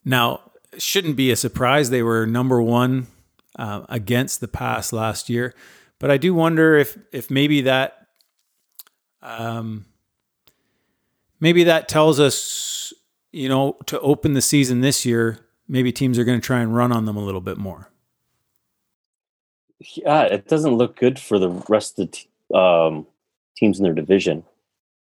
Now, 0.03 0.41
shouldn't 0.77 1.15
be 1.15 1.31
a 1.31 1.35
surprise. 1.35 1.89
They 1.89 2.03
were 2.03 2.25
number 2.25 2.61
one 2.61 3.07
uh, 3.57 3.83
against 3.89 4.41
the 4.41 4.47
pass 4.47 4.93
last 4.93 5.29
year, 5.29 5.53
but 5.99 6.11
I 6.11 6.17
do 6.17 6.33
wonder 6.33 6.77
if 6.77 6.97
if 7.11 7.31
maybe 7.31 7.61
that 7.61 8.07
um, 9.21 9.85
maybe 11.39 11.63
that 11.63 11.87
tells 11.87 12.19
us, 12.19 12.93
you 13.31 13.49
know, 13.49 13.77
to 13.85 13.99
open 13.99 14.33
the 14.33 14.41
season 14.41 14.81
this 14.81 15.05
year, 15.05 15.39
maybe 15.67 15.91
teams 15.91 16.17
are 16.17 16.23
going 16.23 16.39
to 16.39 16.45
try 16.45 16.59
and 16.59 16.75
run 16.75 16.91
on 16.91 17.05
them 17.05 17.17
a 17.17 17.23
little 17.23 17.41
bit 17.41 17.57
more. 17.57 17.89
Yeah, 19.79 20.23
it 20.23 20.47
doesn't 20.47 20.75
look 20.75 20.97
good 20.97 21.19
for 21.19 21.37
the 21.37 21.49
rest 21.69 21.99
of 21.99 22.07
the 22.07 22.17
t- 22.17 22.29
um, 22.53 23.05
teams 23.55 23.77
in 23.77 23.83
their 23.83 23.93
division 23.93 24.43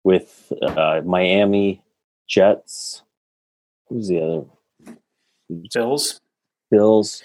with 0.05 0.53
uh, 0.63 1.01
Miami, 1.05 1.83
Jets. 2.29 3.03
Who's 3.89 4.09
the 4.09 4.23
other? 4.23 4.97
Bills. 5.73 6.21
Bills. 6.71 7.23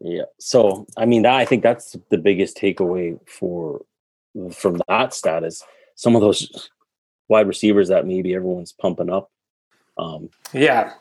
Yeah. 0.00 0.24
So 0.40 0.86
I 0.96 1.06
mean, 1.06 1.22
that, 1.22 1.34
I 1.34 1.44
think 1.44 1.62
that's 1.62 1.96
the 2.10 2.18
biggest 2.18 2.56
takeaway 2.56 3.20
for 3.28 3.84
from 4.52 4.80
that 4.88 5.14
status. 5.14 5.62
Some 5.94 6.16
of 6.16 6.22
those 6.22 6.70
wide 7.32 7.48
receivers 7.48 7.88
that 7.88 8.06
maybe 8.06 8.34
everyone's 8.34 8.72
pumping 8.72 9.10
up. 9.10 9.30
Um, 9.96 10.28
yeah. 10.52 10.92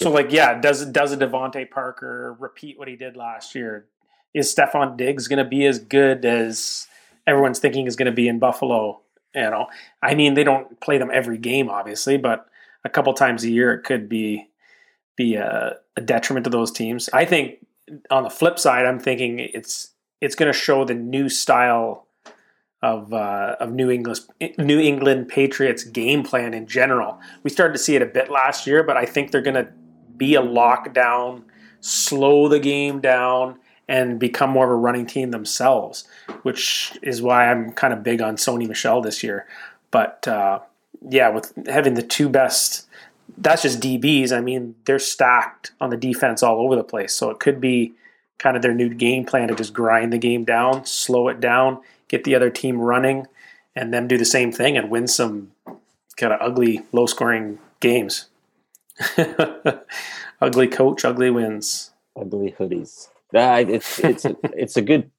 So 0.00 0.10
like, 0.10 0.32
yeah, 0.32 0.58
does 0.58 0.86
does 0.86 1.12
a 1.12 1.16
DeVante 1.16 1.68
Parker 1.70 2.36
repeat 2.38 2.78
what 2.78 2.88
he 2.88 2.96
did 2.96 3.16
last 3.16 3.54
year? 3.54 3.86
Is 4.32 4.54
Stefon 4.54 4.96
Diggs 4.96 5.28
going 5.28 5.42
to 5.42 5.48
be 5.48 5.66
as 5.66 5.78
good 5.78 6.24
as 6.24 6.86
everyone's 7.26 7.58
thinking 7.58 7.86
is 7.86 7.96
going 7.96 8.06
to 8.06 8.12
be 8.12 8.28
in 8.28 8.38
Buffalo? 8.38 9.00
You 9.34 9.42
know, 9.42 9.66
I 10.02 10.14
mean, 10.14 10.34
they 10.34 10.44
don't 10.44 10.80
play 10.80 10.96
them 10.96 11.10
every 11.12 11.36
game, 11.36 11.68
obviously, 11.68 12.16
but 12.16 12.46
a 12.84 12.88
couple 12.88 13.12
times 13.12 13.44
a 13.44 13.50
year 13.50 13.74
it 13.74 13.82
could 13.82 14.08
be 14.08 14.48
be 15.16 15.34
a, 15.34 15.76
a 15.96 16.00
detriment 16.00 16.44
to 16.44 16.50
those 16.50 16.70
teams. 16.70 17.10
I 17.12 17.24
think 17.24 17.66
on 18.10 18.22
the 18.22 18.30
flip 18.30 18.58
side, 18.58 18.86
I'm 18.86 19.00
thinking 19.00 19.40
it's 19.40 19.90
it's 20.20 20.34
going 20.34 20.52
to 20.52 20.58
show 20.58 20.84
the 20.84 20.94
new 20.94 21.28
style 21.28 22.05
of 22.86 23.12
uh, 23.12 23.56
of 23.58 23.72
New 23.72 23.90
England 23.90 24.20
New 24.58 24.78
England 24.78 25.28
Patriots 25.28 25.82
game 25.82 26.22
plan 26.22 26.54
in 26.54 26.68
general. 26.68 27.18
We 27.42 27.50
started 27.50 27.72
to 27.72 27.80
see 27.80 27.96
it 27.96 28.02
a 28.02 28.06
bit 28.06 28.30
last 28.30 28.64
year, 28.64 28.84
but 28.84 28.96
I 28.96 29.04
think 29.04 29.32
they're 29.32 29.42
going 29.42 29.54
to 29.54 29.68
be 30.16 30.36
a 30.36 30.40
lockdown, 30.40 31.42
slow 31.80 32.46
the 32.48 32.60
game 32.60 33.00
down, 33.00 33.58
and 33.88 34.20
become 34.20 34.50
more 34.50 34.66
of 34.66 34.70
a 34.70 34.76
running 34.76 35.04
team 35.04 35.32
themselves. 35.32 36.06
Which 36.42 36.96
is 37.02 37.20
why 37.20 37.50
I'm 37.50 37.72
kind 37.72 37.92
of 37.92 38.04
big 38.04 38.22
on 38.22 38.36
Sony 38.36 38.68
Michel 38.68 39.02
this 39.02 39.24
year. 39.24 39.48
But 39.90 40.28
uh, 40.28 40.60
yeah, 41.10 41.30
with 41.30 41.52
having 41.66 41.94
the 41.94 42.02
two 42.02 42.28
best 42.28 42.86
that's 43.38 43.62
just 43.62 43.80
DBs. 43.80 44.30
I 44.30 44.40
mean, 44.40 44.76
they're 44.84 45.00
stacked 45.00 45.72
on 45.80 45.90
the 45.90 45.96
defense 45.96 46.42
all 46.44 46.60
over 46.60 46.76
the 46.76 46.84
place. 46.84 47.12
So 47.12 47.28
it 47.28 47.40
could 47.40 47.60
be 47.60 47.92
kind 48.38 48.56
of 48.56 48.62
their 48.62 48.72
new 48.72 48.88
game 48.88 49.24
plan 49.26 49.48
to 49.48 49.54
just 49.54 49.74
grind 49.74 50.12
the 50.12 50.18
game 50.18 50.44
down, 50.44 50.86
slow 50.86 51.28
it 51.28 51.40
down, 51.40 51.80
get 52.08 52.24
the 52.24 52.34
other 52.34 52.50
team 52.50 52.80
running, 52.80 53.26
and 53.74 53.92
then 53.92 54.08
do 54.08 54.18
the 54.18 54.24
same 54.24 54.52
thing 54.52 54.76
and 54.76 54.90
win 54.90 55.06
some 55.06 55.52
kind 56.16 56.32
of 56.32 56.40
ugly, 56.40 56.82
low 56.92 57.06
scoring 57.06 57.58
games. 57.80 58.28
ugly 60.40 60.68
coach, 60.68 61.04
ugly 61.04 61.30
wins. 61.30 61.90
Ugly 62.18 62.54
hoodies. 62.58 63.08
That 63.32 63.68
it's 63.68 63.98
it's 63.98 64.24
a, 64.24 64.36
it's 64.54 64.76
a 64.76 64.82
good 64.82 65.10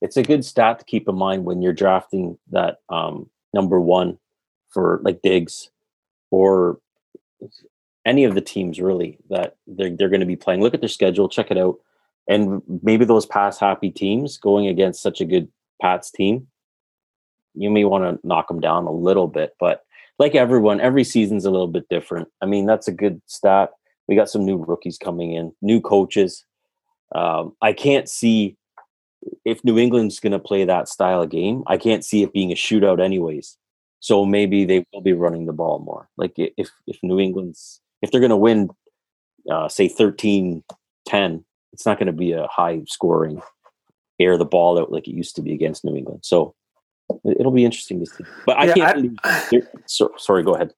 it's 0.00 0.16
a 0.16 0.22
good 0.22 0.44
stat 0.44 0.80
to 0.80 0.84
keep 0.84 1.08
in 1.08 1.14
mind 1.14 1.44
when 1.44 1.62
you're 1.62 1.72
drafting 1.72 2.38
that 2.50 2.80
um, 2.88 3.30
number 3.54 3.80
one 3.80 4.18
for 4.68 5.00
like 5.02 5.22
Diggs 5.22 5.70
or 6.30 6.78
any 8.04 8.24
of 8.24 8.34
the 8.34 8.40
teams 8.40 8.80
really 8.80 9.18
that 9.30 9.56
they're, 9.66 9.90
they're 9.90 10.08
going 10.08 10.20
to 10.20 10.26
be 10.26 10.36
playing. 10.36 10.60
Look 10.60 10.74
at 10.74 10.80
their 10.80 10.88
schedule, 10.88 11.28
check 11.28 11.50
it 11.50 11.58
out. 11.58 11.78
And 12.28 12.62
maybe 12.82 13.04
those 13.04 13.26
pass 13.26 13.58
happy 13.58 13.90
teams 13.90 14.36
going 14.36 14.66
against 14.66 15.02
such 15.02 15.20
a 15.20 15.24
good 15.24 15.48
Pats 15.80 16.10
team, 16.10 16.46
you 17.54 17.70
may 17.70 17.84
want 17.84 18.04
to 18.04 18.26
knock 18.26 18.48
them 18.48 18.60
down 18.60 18.84
a 18.84 18.92
little 18.92 19.26
bit. 19.26 19.54
But 19.58 19.82
like 20.18 20.34
everyone, 20.34 20.80
every 20.80 21.04
season's 21.04 21.44
a 21.44 21.50
little 21.50 21.68
bit 21.68 21.88
different. 21.88 22.28
I 22.42 22.46
mean, 22.46 22.66
that's 22.66 22.88
a 22.88 22.92
good 22.92 23.20
stat. 23.26 23.70
We 24.08 24.16
got 24.16 24.30
some 24.30 24.44
new 24.44 24.56
rookies 24.56 24.98
coming 24.98 25.32
in, 25.32 25.52
new 25.62 25.80
coaches. 25.80 26.44
Um, 27.14 27.54
I 27.60 27.72
can't 27.72 28.08
see 28.08 28.56
if 29.44 29.64
New 29.64 29.78
England's 29.78 30.20
going 30.20 30.32
to 30.32 30.38
play 30.38 30.64
that 30.64 30.88
style 30.88 31.22
of 31.22 31.30
game. 31.30 31.64
I 31.66 31.76
can't 31.76 32.04
see 32.04 32.22
it 32.22 32.32
being 32.32 32.52
a 32.52 32.54
shootout, 32.54 33.02
anyways. 33.02 33.56
So 34.00 34.24
maybe 34.24 34.64
they 34.64 34.86
will 34.92 35.00
be 35.00 35.12
running 35.12 35.46
the 35.46 35.52
ball 35.52 35.80
more. 35.80 36.08
Like 36.16 36.34
if 36.36 36.70
if 36.86 36.98
New 37.02 37.18
England's 37.18 37.80
if 38.02 38.10
they're 38.10 38.20
going 38.20 38.30
to 38.30 38.36
win, 38.36 38.68
uh, 39.50 39.68
say 39.68 39.88
13-10, 39.88 40.62
it's 41.72 41.86
not 41.86 41.98
going 41.98 42.06
to 42.06 42.12
be 42.12 42.32
a 42.32 42.46
high 42.46 42.82
scoring 42.86 43.42
air 44.18 44.36
the 44.36 44.44
ball 44.44 44.78
out 44.78 44.92
like 44.92 45.08
it 45.08 45.14
used 45.14 45.36
to 45.36 45.42
be 45.42 45.52
against 45.52 45.84
New 45.84 45.96
England. 45.96 46.20
So 46.24 46.54
it'll 47.24 47.52
be 47.52 47.64
interesting 47.64 48.00
to 48.00 48.06
see. 48.06 48.24
But 48.44 48.58
I 48.58 48.64
yeah, 48.66 48.74
can't. 48.74 49.18
I, 49.24 49.62
so, 49.86 50.12
sorry, 50.16 50.42
go 50.42 50.54
ahead. 50.54 50.72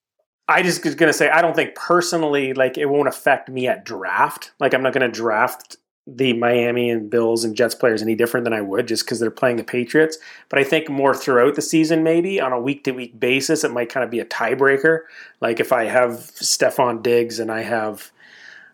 I 0.48 0.62
just 0.62 0.83
was 0.85 0.94
going 0.94 1.12
to 1.12 1.16
say 1.16 1.29
I 1.29 1.42
don't 1.42 1.55
think 1.55 1.74
personally 1.74 2.55
like 2.55 2.79
it 2.79 2.87
won't 2.87 3.09
affect 3.09 3.48
me 3.51 3.68
at 3.68 3.85
draft. 3.85 4.53
Like 4.59 4.74
I'm 4.74 4.83
not 4.83 4.94
going 4.94 5.11
to 5.11 5.14
draft 5.14 5.77
the 6.07 6.33
Miami 6.33 6.88
and 6.88 7.11
Bills 7.11 7.44
and 7.44 7.55
Jets 7.55 7.74
players 7.74 8.01
any 8.01 8.14
different 8.14 8.44
than 8.44 8.55
I 8.55 8.62
would 8.62 8.88
just 8.88 9.05
because 9.05 9.20
they're 9.20 9.31
playing 9.31 9.57
the 9.57 9.64
Patriots. 9.64 10.16
But 10.48 10.59
I 10.59 10.64
think 10.64 10.88
more 10.88 11.14
throughout 11.14 11.55
the 11.55 11.61
season, 11.61 12.03
maybe 12.03 12.40
on 12.40 12.53
a 12.53 12.61
week 12.61 12.85
to 12.85 12.92
week 12.92 13.20
basis, 13.20 13.62
it 13.62 13.72
might 13.72 13.90
kind 13.90 14.05
of 14.05 14.11
be 14.11 14.20
a 14.20 14.24
tiebreaker. 14.24 15.01
Like 15.42 15.61
if 15.61 15.70
I 15.70 15.85
have 15.85 16.12
Stefon 16.12 17.03
Diggs 17.03 17.38
and 17.38 17.53
I 17.53 17.61
have, 17.61 18.11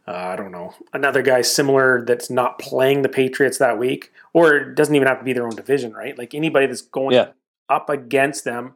uh, 0.07 0.13
I 0.13 0.37
don't 0.37 0.53
know, 0.53 0.75
another 0.93 1.23
guy 1.23 1.43
similar 1.43 2.05
that's 2.05 2.29
not 2.29 2.59
playing 2.59 3.03
the 3.03 3.09
Patriots 3.09 3.59
that 3.59 3.79
week, 3.79 4.13
or 4.33 4.55
it 4.57 4.75
doesn't 4.75 4.95
even 4.95 5.09
have 5.09 5.19
to 5.19 5.25
be 5.25 5.33
their 5.33 5.47
own 5.47 5.57
division, 5.57 5.93
right? 5.93 6.17
Like 6.17 6.35
anybody 6.35 6.67
that's 6.67 6.83
going 6.83 7.15
yeah. 7.15 7.29
up 7.69 7.89
against 7.89 8.45
them, 8.45 8.75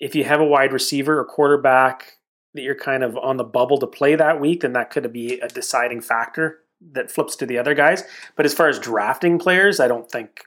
if 0.00 0.14
you 0.14 0.24
have 0.24 0.40
a 0.40 0.44
wide 0.44 0.72
receiver 0.72 1.18
or 1.18 1.24
quarterback 1.24 2.18
that 2.54 2.62
you're 2.62 2.74
kind 2.74 3.02
of 3.02 3.16
on 3.18 3.36
the 3.36 3.44
bubble 3.44 3.78
to 3.78 3.86
play 3.86 4.14
that 4.14 4.40
week, 4.40 4.62
then 4.62 4.72
that 4.72 4.90
could 4.90 5.12
be 5.12 5.38
a 5.40 5.48
deciding 5.48 6.00
factor 6.00 6.60
that 6.92 7.10
flips 7.10 7.36
to 7.36 7.46
the 7.46 7.58
other 7.58 7.74
guys. 7.74 8.04
But 8.36 8.46
as 8.46 8.54
far 8.54 8.68
as 8.68 8.78
drafting 8.78 9.38
players, 9.38 9.80
I 9.80 9.88
don't 9.88 10.10
think 10.10 10.44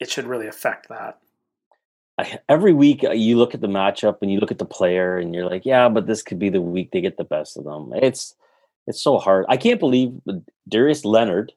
it 0.00 0.10
should 0.10 0.26
really 0.26 0.46
affect 0.46 0.88
that. 0.88 1.18
I, 2.18 2.38
every 2.48 2.72
week 2.72 3.04
uh, 3.04 3.12
you 3.12 3.36
look 3.36 3.54
at 3.54 3.60
the 3.60 3.68
matchup 3.68 4.18
and 4.22 4.30
you 4.30 4.38
look 4.38 4.50
at 4.50 4.58
the 4.58 4.64
player 4.64 5.18
and 5.18 5.34
you're 5.34 5.48
like, 5.48 5.64
yeah, 5.64 5.88
but 5.88 6.06
this 6.06 6.22
could 6.22 6.38
be 6.38 6.50
the 6.50 6.60
week 6.60 6.90
they 6.90 7.00
get 7.00 7.16
the 7.16 7.24
best 7.24 7.56
of 7.56 7.64
them. 7.64 7.92
It's 7.96 8.34
it's 8.86 9.02
so 9.02 9.18
hard. 9.18 9.44
I 9.48 9.56
can't 9.56 9.80
believe 9.80 10.12
Darius 10.68 11.04
Leonard 11.04 11.52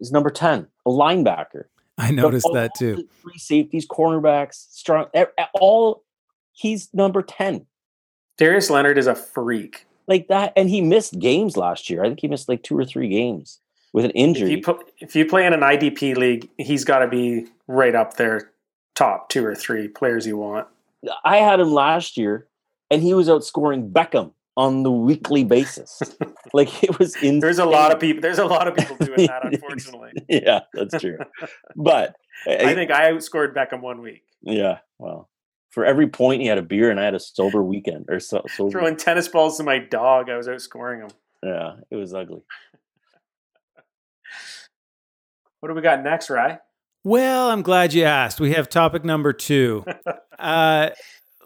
is 0.00 0.10
number 0.12 0.30
ten, 0.30 0.66
a 0.86 0.90
linebacker. 0.90 1.64
I 1.98 2.10
noticed 2.10 2.48
that 2.52 2.72
too. 2.76 3.08
Three 3.22 3.38
safeties, 3.38 3.86
cornerbacks, 3.86 4.66
strong, 4.70 5.06
all. 5.54 6.02
He's 6.52 6.92
number 6.92 7.22
ten. 7.22 7.66
Darius 8.38 8.68
Leonard 8.70 8.98
is 8.98 9.06
a 9.06 9.14
freak 9.14 9.86
like 10.08 10.28
that. 10.28 10.52
And 10.56 10.68
he 10.68 10.80
missed 10.80 11.18
games 11.18 11.56
last 11.56 11.88
year. 11.88 12.04
I 12.04 12.08
think 12.08 12.20
he 12.20 12.28
missed 12.28 12.48
like 12.48 12.62
two 12.62 12.76
or 12.76 12.84
three 12.84 13.08
games. 13.08 13.60
with 13.92 14.04
an 14.04 14.10
If 14.10 14.16
injury. 14.16 14.50
you 14.50 14.60
put, 14.60 14.90
if 14.98 15.14
you 15.14 15.24
play 15.24 15.46
in 15.46 15.52
an 15.52 15.60
IDP 15.60 16.16
league, 16.16 16.48
he's 16.58 16.84
got 16.84 16.98
to 16.98 17.08
be 17.08 17.46
right 17.68 17.94
up 17.94 18.14
there, 18.16 18.50
top 18.96 19.28
two 19.28 19.44
or 19.46 19.54
three 19.54 19.86
players 19.88 20.26
you 20.26 20.36
want. 20.36 20.66
I 21.24 21.36
had 21.38 21.60
him 21.60 21.72
last 21.72 22.16
year, 22.16 22.48
and 22.90 23.02
he 23.02 23.14
was 23.14 23.28
outscoring 23.28 23.92
Beckham 23.92 24.32
on 24.56 24.82
the 24.82 24.90
weekly 24.90 25.44
basis. 25.44 26.00
like 26.52 26.82
it 26.82 26.98
was 26.98 27.14
insane. 27.16 27.40
There's 27.40 27.58
a 27.58 27.64
lot 27.64 27.92
of 27.92 28.00
people. 28.00 28.22
There's 28.22 28.38
a 28.38 28.46
lot 28.46 28.68
of 28.68 28.76
people 28.76 28.96
doing 28.96 29.26
that, 29.26 29.44
unfortunately. 29.52 30.12
yeah, 30.28 30.60
that's 30.72 31.00
true. 31.00 31.18
But 31.76 32.16
I 32.46 32.74
think 32.74 32.90
I 32.90 33.12
outscored 33.12 33.54
Beckham 33.54 33.80
one 33.80 34.00
week. 34.00 34.22
yeah, 34.42 34.78
well, 34.98 35.28
for 35.70 35.84
every 35.84 36.08
point 36.08 36.40
he 36.42 36.46
had 36.46 36.58
a 36.58 36.62
beer, 36.62 36.90
and 36.90 37.00
I 37.00 37.04
had 37.04 37.14
a 37.14 37.20
sober 37.20 37.62
weekend 37.62 38.06
or 38.08 38.20
so. 38.20 38.42
Sober. 38.54 38.70
Throwing 38.70 38.96
tennis 38.96 39.28
balls 39.28 39.56
to 39.58 39.62
my 39.64 39.78
dog, 39.78 40.30
I 40.30 40.36
was 40.36 40.46
outscoring 40.46 41.02
him. 41.02 41.10
Yeah, 41.42 41.76
it 41.90 41.96
was 41.96 42.14
ugly. 42.14 42.42
What 45.60 45.68
do 45.68 45.74
we 45.74 45.82
got 45.82 46.02
next, 46.02 46.28
Rye? 46.28 46.58
Well, 47.04 47.50
I'm 47.50 47.62
glad 47.62 47.92
you 47.92 48.04
asked. 48.04 48.40
We 48.40 48.52
have 48.52 48.68
topic 48.68 49.04
number 49.04 49.32
two. 49.32 49.84
uh, 50.38 50.90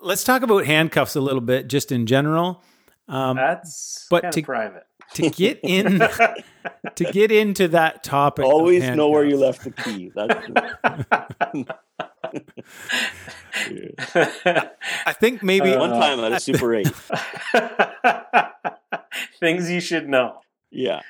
let's 0.02 0.24
talk 0.24 0.42
about 0.42 0.66
handcuffs 0.66 1.16
a 1.16 1.20
little 1.20 1.40
bit, 1.40 1.68
just 1.68 1.90
in 1.90 2.06
general. 2.06 2.62
Um, 3.08 3.36
That's 3.36 4.06
but 4.10 4.22
kind 4.22 4.32
to- 4.34 4.40
of 4.40 4.46
private. 4.46 4.82
to 5.14 5.30
get 5.30 5.60
in, 5.62 5.98
to 6.96 7.04
get 7.12 7.32
into 7.32 7.68
that 7.68 8.04
topic, 8.04 8.44
Always 8.44 8.86
know 8.90 9.08
where 9.08 9.24
you 9.24 9.38
left 9.38 9.64
the 9.64 9.70
key. 9.70 10.12
That's 10.14 10.34
I 15.06 15.12
think 15.14 15.42
maybe 15.42 15.72
Uh, 15.72 15.78
one 15.80 15.90
time 15.90 16.20
at 16.20 16.32
a 16.32 16.40
Super 16.40 16.74
Eight. 16.74 16.88
Things 19.40 19.70
you 19.70 19.80
should 19.80 20.08
know. 20.08 20.40
Yeah, 20.70 21.00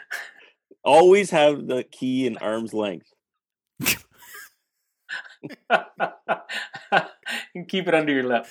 always 0.84 1.30
have 1.30 1.66
the 1.66 1.82
key 1.82 2.26
in 2.26 2.36
arm's 2.38 2.72
length. 2.72 3.12
you 7.54 7.64
keep 7.66 7.88
it 7.88 7.94
under 7.94 8.12
your 8.12 8.24
lip. 8.24 8.46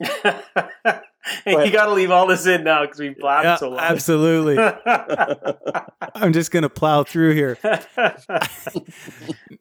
hey, 1.44 1.66
you 1.66 1.70
got 1.70 1.86
to 1.86 1.92
leave 1.92 2.10
all 2.10 2.26
this 2.26 2.46
in 2.46 2.64
now 2.64 2.82
because 2.82 2.98
we've 2.98 3.18
blabbed 3.18 3.44
Yeah, 3.44 3.56
so 3.56 3.70
long. 3.70 3.78
absolutely. 3.80 4.58
I'm 6.14 6.32
just 6.32 6.50
gonna 6.50 6.68
plow 6.68 7.02
through 7.04 7.34
here. 7.34 7.58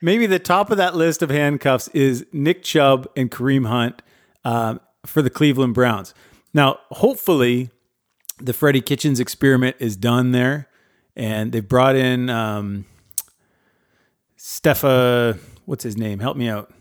Maybe 0.00 0.26
the 0.26 0.38
top 0.42 0.70
of 0.70 0.76
that 0.78 0.94
list 0.96 1.22
of 1.22 1.30
handcuffs 1.30 1.88
is 1.88 2.26
Nick 2.32 2.62
Chubb 2.62 3.08
and 3.16 3.30
Kareem 3.30 3.66
Hunt 3.66 4.02
um, 4.44 4.80
for 5.06 5.22
the 5.22 5.30
Cleveland 5.30 5.74
Browns. 5.74 6.14
Now, 6.54 6.78
hopefully, 6.90 7.70
the 8.38 8.52
Freddie 8.52 8.80
Kitchens 8.80 9.20
experiment 9.20 9.76
is 9.78 9.96
done 9.96 10.32
there, 10.32 10.68
and 11.16 11.52
they 11.52 11.60
brought 11.60 11.96
in 11.96 12.28
um, 12.28 12.84
Stefa. 14.38 15.38
What's 15.64 15.84
his 15.84 15.96
name? 15.96 16.18
Help 16.18 16.36
me 16.36 16.48
out. 16.48 16.72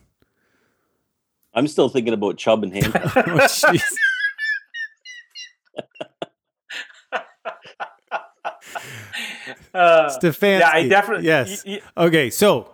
I'm 1.54 1.68
still 1.68 1.90
thinking 1.90 2.14
about 2.14 2.38
Chubb 2.38 2.64
and 2.64 2.74
handcuffs. 2.74 3.64
Oh, 3.64 3.74
jeez. 3.74 3.84
Uh, 9.74 10.10
Stefanski. 10.22 10.60
yeah, 10.60 10.70
I 10.72 10.88
definitely. 10.88 11.26
Yes. 11.26 11.64
y- 11.66 11.82
y- 11.96 12.06
Okay, 12.08 12.30
so 12.30 12.74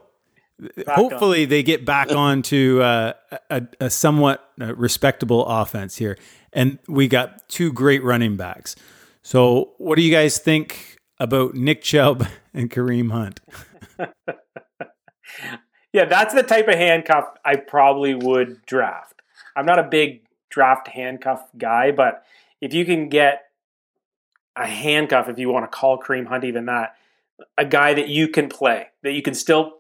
on. 0.88 0.96
hopefully 0.96 1.46
they 1.46 1.64
get 1.64 1.86
back 1.86 2.12
on 2.16 2.42
to 2.44 2.82
uh, 2.82 3.14
a, 3.50 3.68
a 3.80 3.90
somewhat 3.90 4.50
uh, 4.60 4.74
respectable 4.76 5.46
offense 5.46 5.96
here, 5.98 6.18
and 6.54 6.80
we 6.88 7.08
got 7.08 7.48
two 7.50 7.72
great 7.72 8.04
running 8.04 8.36
backs. 8.36 8.76
So, 9.22 9.74
what 9.78 9.96
do 9.96 10.02
you 10.02 10.12
guys 10.12 10.40
think 10.40 10.98
about 11.20 11.54
Nick 11.54 11.82
Chubb 11.84 12.28
and 12.54 12.70
Kareem 12.72 13.12
Hunt? 13.12 13.40
Yeah, 15.94 16.06
that's 16.06 16.34
the 16.34 16.44
type 16.44 16.68
of 16.68 16.76
handcuff 16.76 17.26
I 17.44 17.56
probably 17.56 18.14
would 18.14 18.66
draft. 18.66 19.22
I'm 19.56 19.66
not 19.66 19.80
a 19.80 19.84
big 19.84 20.22
draft 20.50 20.88
handcuff 20.88 21.48
guy, 21.58 21.92
but 21.92 22.24
if 22.62 22.74
you 22.74 22.86
can 22.86 23.10
get 23.10 23.44
a 24.56 24.66
handcuff, 24.66 25.30
if 25.30 25.40
you 25.40 25.50
want 25.50 25.70
to 25.70 25.76
call 25.76 26.00
Kareem 26.00 26.28
Hunt 26.28 26.44
even 26.44 26.66
that, 26.66 26.96
a 27.58 27.66
guy 27.66 27.94
that 27.94 28.08
you 28.08 28.28
can 28.28 28.50
play, 28.50 28.88
that 29.04 29.14
you 29.14 29.22
can 29.22 29.34
still, 29.34 29.80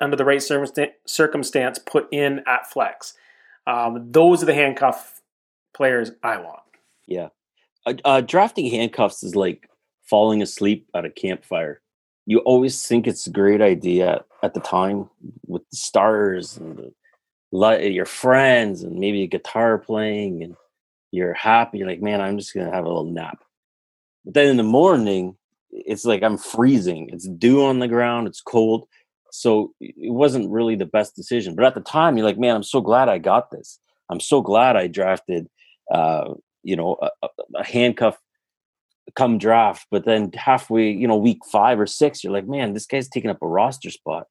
under 0.00 0.16
the 0.16 0.24
right 0.24 0.42
circumstance, 0.42 1.78
put 1.78 2.08
in 2.12 2.42
at 2.46 2.70
flex. 2.70 3.14
Um, 3.66 4.10
those 4.10 4.42
are 4.42 4.46
the 4.46 4.54
handcuff 4.54 5.20
players 5.74 6.10
I 6.22 6.38
want. 6.38 6.60
Yeah. 7.06 7.28
Uh, 7.86 7.94
uh, 8.04 8.20
drafting 8.20 8.70
handcuffs 8.70 9.22
is 9.22 9.34
like 9.34 9.68
falling 10.02 10.42
asleep 10.42 10.88
at 10.94 11.04
a 11.04 11.10
campfire. 11.10 11.80
You 12.28 12.40
always 12.40 12.86
think 12.86 13.06
it's 13.06 13.26
a 13.26 13.30
great 13.32 13.62
idea 13.62 14.22
at 14.42 14.52
the 14.52 14.60
time 14.60 15.08
with 15.46 15.62
the 15.70 15.76
stars 15.76 16.58
and 16.58 16.76
the, 16.76 16.92
li- 17.52 17.88
your 17.88 18.04
friends 18.04 18.82
and 18.82 18.98
maybe 18.98 19.22
a 19.22 19.26
guitar 19.26 19.78
playing 19.78 20.42
and 20.42 20.54
you're 21.10 21.32
happy. 21.32 21.78
You're 21.78 21.88
like, 21.88 22.02
man, 22.02 22.20
I'm 22.20 22.36
just 22.36 22.52
to 22.52 22.70
have 22.70 22.84
a 22.84 22.88
little 22.88 23.10
nap. 23.10 23.38
But 24.26 24.34
then 24.34 24.48
in 24.48 24.56
the 24.58 24.62
morning, 24.62 25.36
it's 25.70 26.04
like 26.04 26.22
I'm 26.22 26.36
freezing. 26.36 27.08
It's 27.10 27.26
dew 27.26 27.64
on 27.64 27.78
the 27.78 27.88
ground. 27.88 28.26
It's 28.28 28.42
cold. 28.42 28.86
So 29.30 29.72
it 29.80 30.12
wasn't 30.12 30.50
really 30.50 30.76
the 30.76 30.84
best 30.86 31.16
decision. 31.16 31.54
But 31.54 31.64
at 31.64 31.74
the 31.74 31.80
time, 31.80 32.18
you're 32.18 32.26
like, 32.26 32.38
man, 32.38 32.56
I'm 32.56 32.62
so 32.62 32.82
glad 32.82 33.08
I 33.08 33.16
got 33.18 33.50
this. 33.50 33.78
I'm 34.10 34.20
so 34.20 34.42
glad 34.42 34.76
I 34.76 34.86
drafted 34.86 35.48
uh, 35.90 36.34
you 36.62 36.76
know, 36.76 36.98
a- 37.00 37.28
a 37.54 37.64
handcuff 37.64 38.18
come 39.16 39.38
draft, 39.38 39.86
but 39.90 40.04
then 40.04 40.32
halfway, 40.32 40.90
you 40.90 41.06
know, 41.08 41.16
week 41.16 41.40
five 41.50 41.80
or 41.80 41.86
six, 41.86 42.22
you're 42.22 42.32
like, 42.32 42.46
man, 42.46 42.74
this 42.74 42.86
guy's 42.86 43.08
taking 43.08 43.30
up 43.30 43.42
a 43.42 43.46
roster 43.46 43.90
spot. 43.90 44.26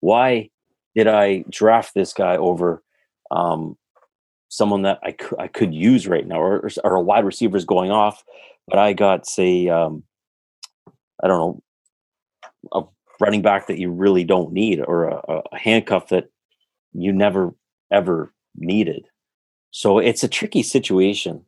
Why 0.00 0.50
did 0.94 1.06
I 1.06 1.44
draft 1.50 1.94
this 1.94 2.12
guy 2.12 2.36
over 2.36 2.82
um, 3.30 3.76
someone 4.48 4.82
that 4.82 5.00
I 5.02 5.12
could 5.12 5.38
I 5.38 5.48
could 5.48 5.74
use 5.74 6.06
right 6.06 6.26
now, 6.26 6.40
or 6.40 6.68
or 6.84 6.94
a 6.94 7.00
wide 7.00 7.24
receiver 7.24 7.56
is 7.56 7.64
going 7.64 7.90
off, 7.90 8.22
but 8.68 8.78
I 8.78 8.92
got 8.92 9.26
say, 9.26 9.68
um, 9.68 10.04
I 11.22 11.28
don't 11.28 11.38
know, 11.38 11.62
a 12.72 12.82
running 13.20 13.42
back 13.42 13.66
that 13.66 13.78
you 13.78 13.90
really 13.90 14.24
don't 14.24 14.52
need, 14.52 14.80
or 14.80 15.08
a, 15.08 15.42
a 15.52 15.58
handcuff 15.58 16.08
that 16.08 16.28
you 16.92 17.12
never 17.12 17.54
ever 17.90 18.32
needed. 18.56 19.06
So 19.70 19.98
it's 19.98 20.22
a 20.22 20.28
tricky 20.28 20.62
situation 20.62 21.44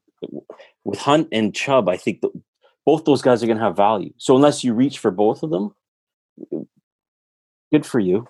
with 0.84 0.98
Hunt 0.98 1.28
and 1.30 1.54
Chubb. 1.54 1.88
I 1.88 1.96
think 1.96 2.20
that 2.22 2.32
both 2.86 3.04
those 3.04 3.20
guys 3.20 3.42
are 3.42 3.46
going 3.46 3.58
to 3.58 3.64
have 3.64 3.76
value. 3.76 4.12
So 4.16 4.36
unless 4.36 4.64
you 4.64 4.72
reach 4.72 4.98
for 4.98 5.10
both 5.10 5.42
of 5.42 5.50
them, 5.50 5.74
good 7.72 7.84
for 7.84 7.98
you. 7.98 8.28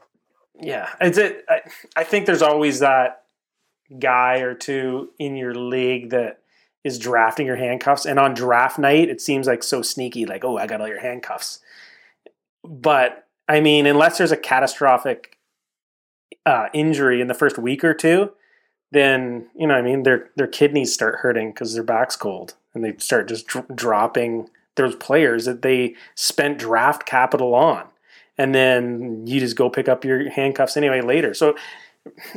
Yeah, 0.60 0.88
it's 1.00 1.18
it. 1.18 1.44
I, 1.48 1.60
I 1.94 2.04
think 2.04 2.24
there's 2.24 2.42
always 2.42 2.80
that 2.80 3.24
guy 3.98 4.38
or 4.38 4.54
two 4.54 5.10
in 5.18 5.36
your 5.36 5.54
league 5.54 6.10
that 6.10 6.40
is 6.82 6.98
drafting 6.98 7.46
your 7.46 7.56
handcuffs, 7.56 8.06
and 8.06 8.18
on 8.18 8.32
draft 8.32 8.78
night, 8.78 9.08
it 9.08 9.20
seems 9.20 9.46
like 9.46 9.62
so 9.62 9.82
sneaky, 9.82 10.24
like, 10.24 10.44
oh, 10.44 10.56
I 10.56 10.66
got 10.66 10.80
all 10.80 10.88
your 10.88 11.00
handcuffs. 11.00 11.58
But 12.64 13.26
I 13.48 13.60
mean, 13.60 13.86
unless 13.86 14.18
there's 14.18 14.32
a 14.32 14.36
catastrophic 14.36 15.36
uh, 16.46 16.68
injury 16.72 17.20
in 17.20 17.26
the 17.26 17.34
first 17.34 17.58
week 17.58 17.84
or 17.84 17.92
two, 17.92 18.32
then 18.92 19.48
you 19.54 19.66
know, 19.66 19.74
I 19.74 19.82
mean, 19.82 20.02
their 20.02 20.30
their 20.36 20.46
kidneys 20.46 20.92
start 20.92 21.16
hurting 21.16 21.50
because 21.50 21.74
their 21.74 21.82
back's 21.82 22.16
cold, 22.16 22.54
and 22.74 22.84
they 22.84 22.96
start 22.98 23.28
just 23.28 23.46
dr- 23.46 23.74
dropping 23.74 24.48
those 24.76 24.94
players 24.96 25.46
that 25.46 25.62
they 25.62 25.94
spent 26.14 26.58
draft 26.58 27.06
capital 27.06 27.54
on 27.54 27.88
and 28.38 28.54
then 28.54 29.26
you 29.26 29.40
just 29.40 29.56
go 29.56 29.70
pick 29.70 29.88
up 29.88 30.04
your 30.04 30.30
handcuffs 30.30 30.76
anyway 30.76 31.00
later. 31.00 31.34
So 31.34 31.56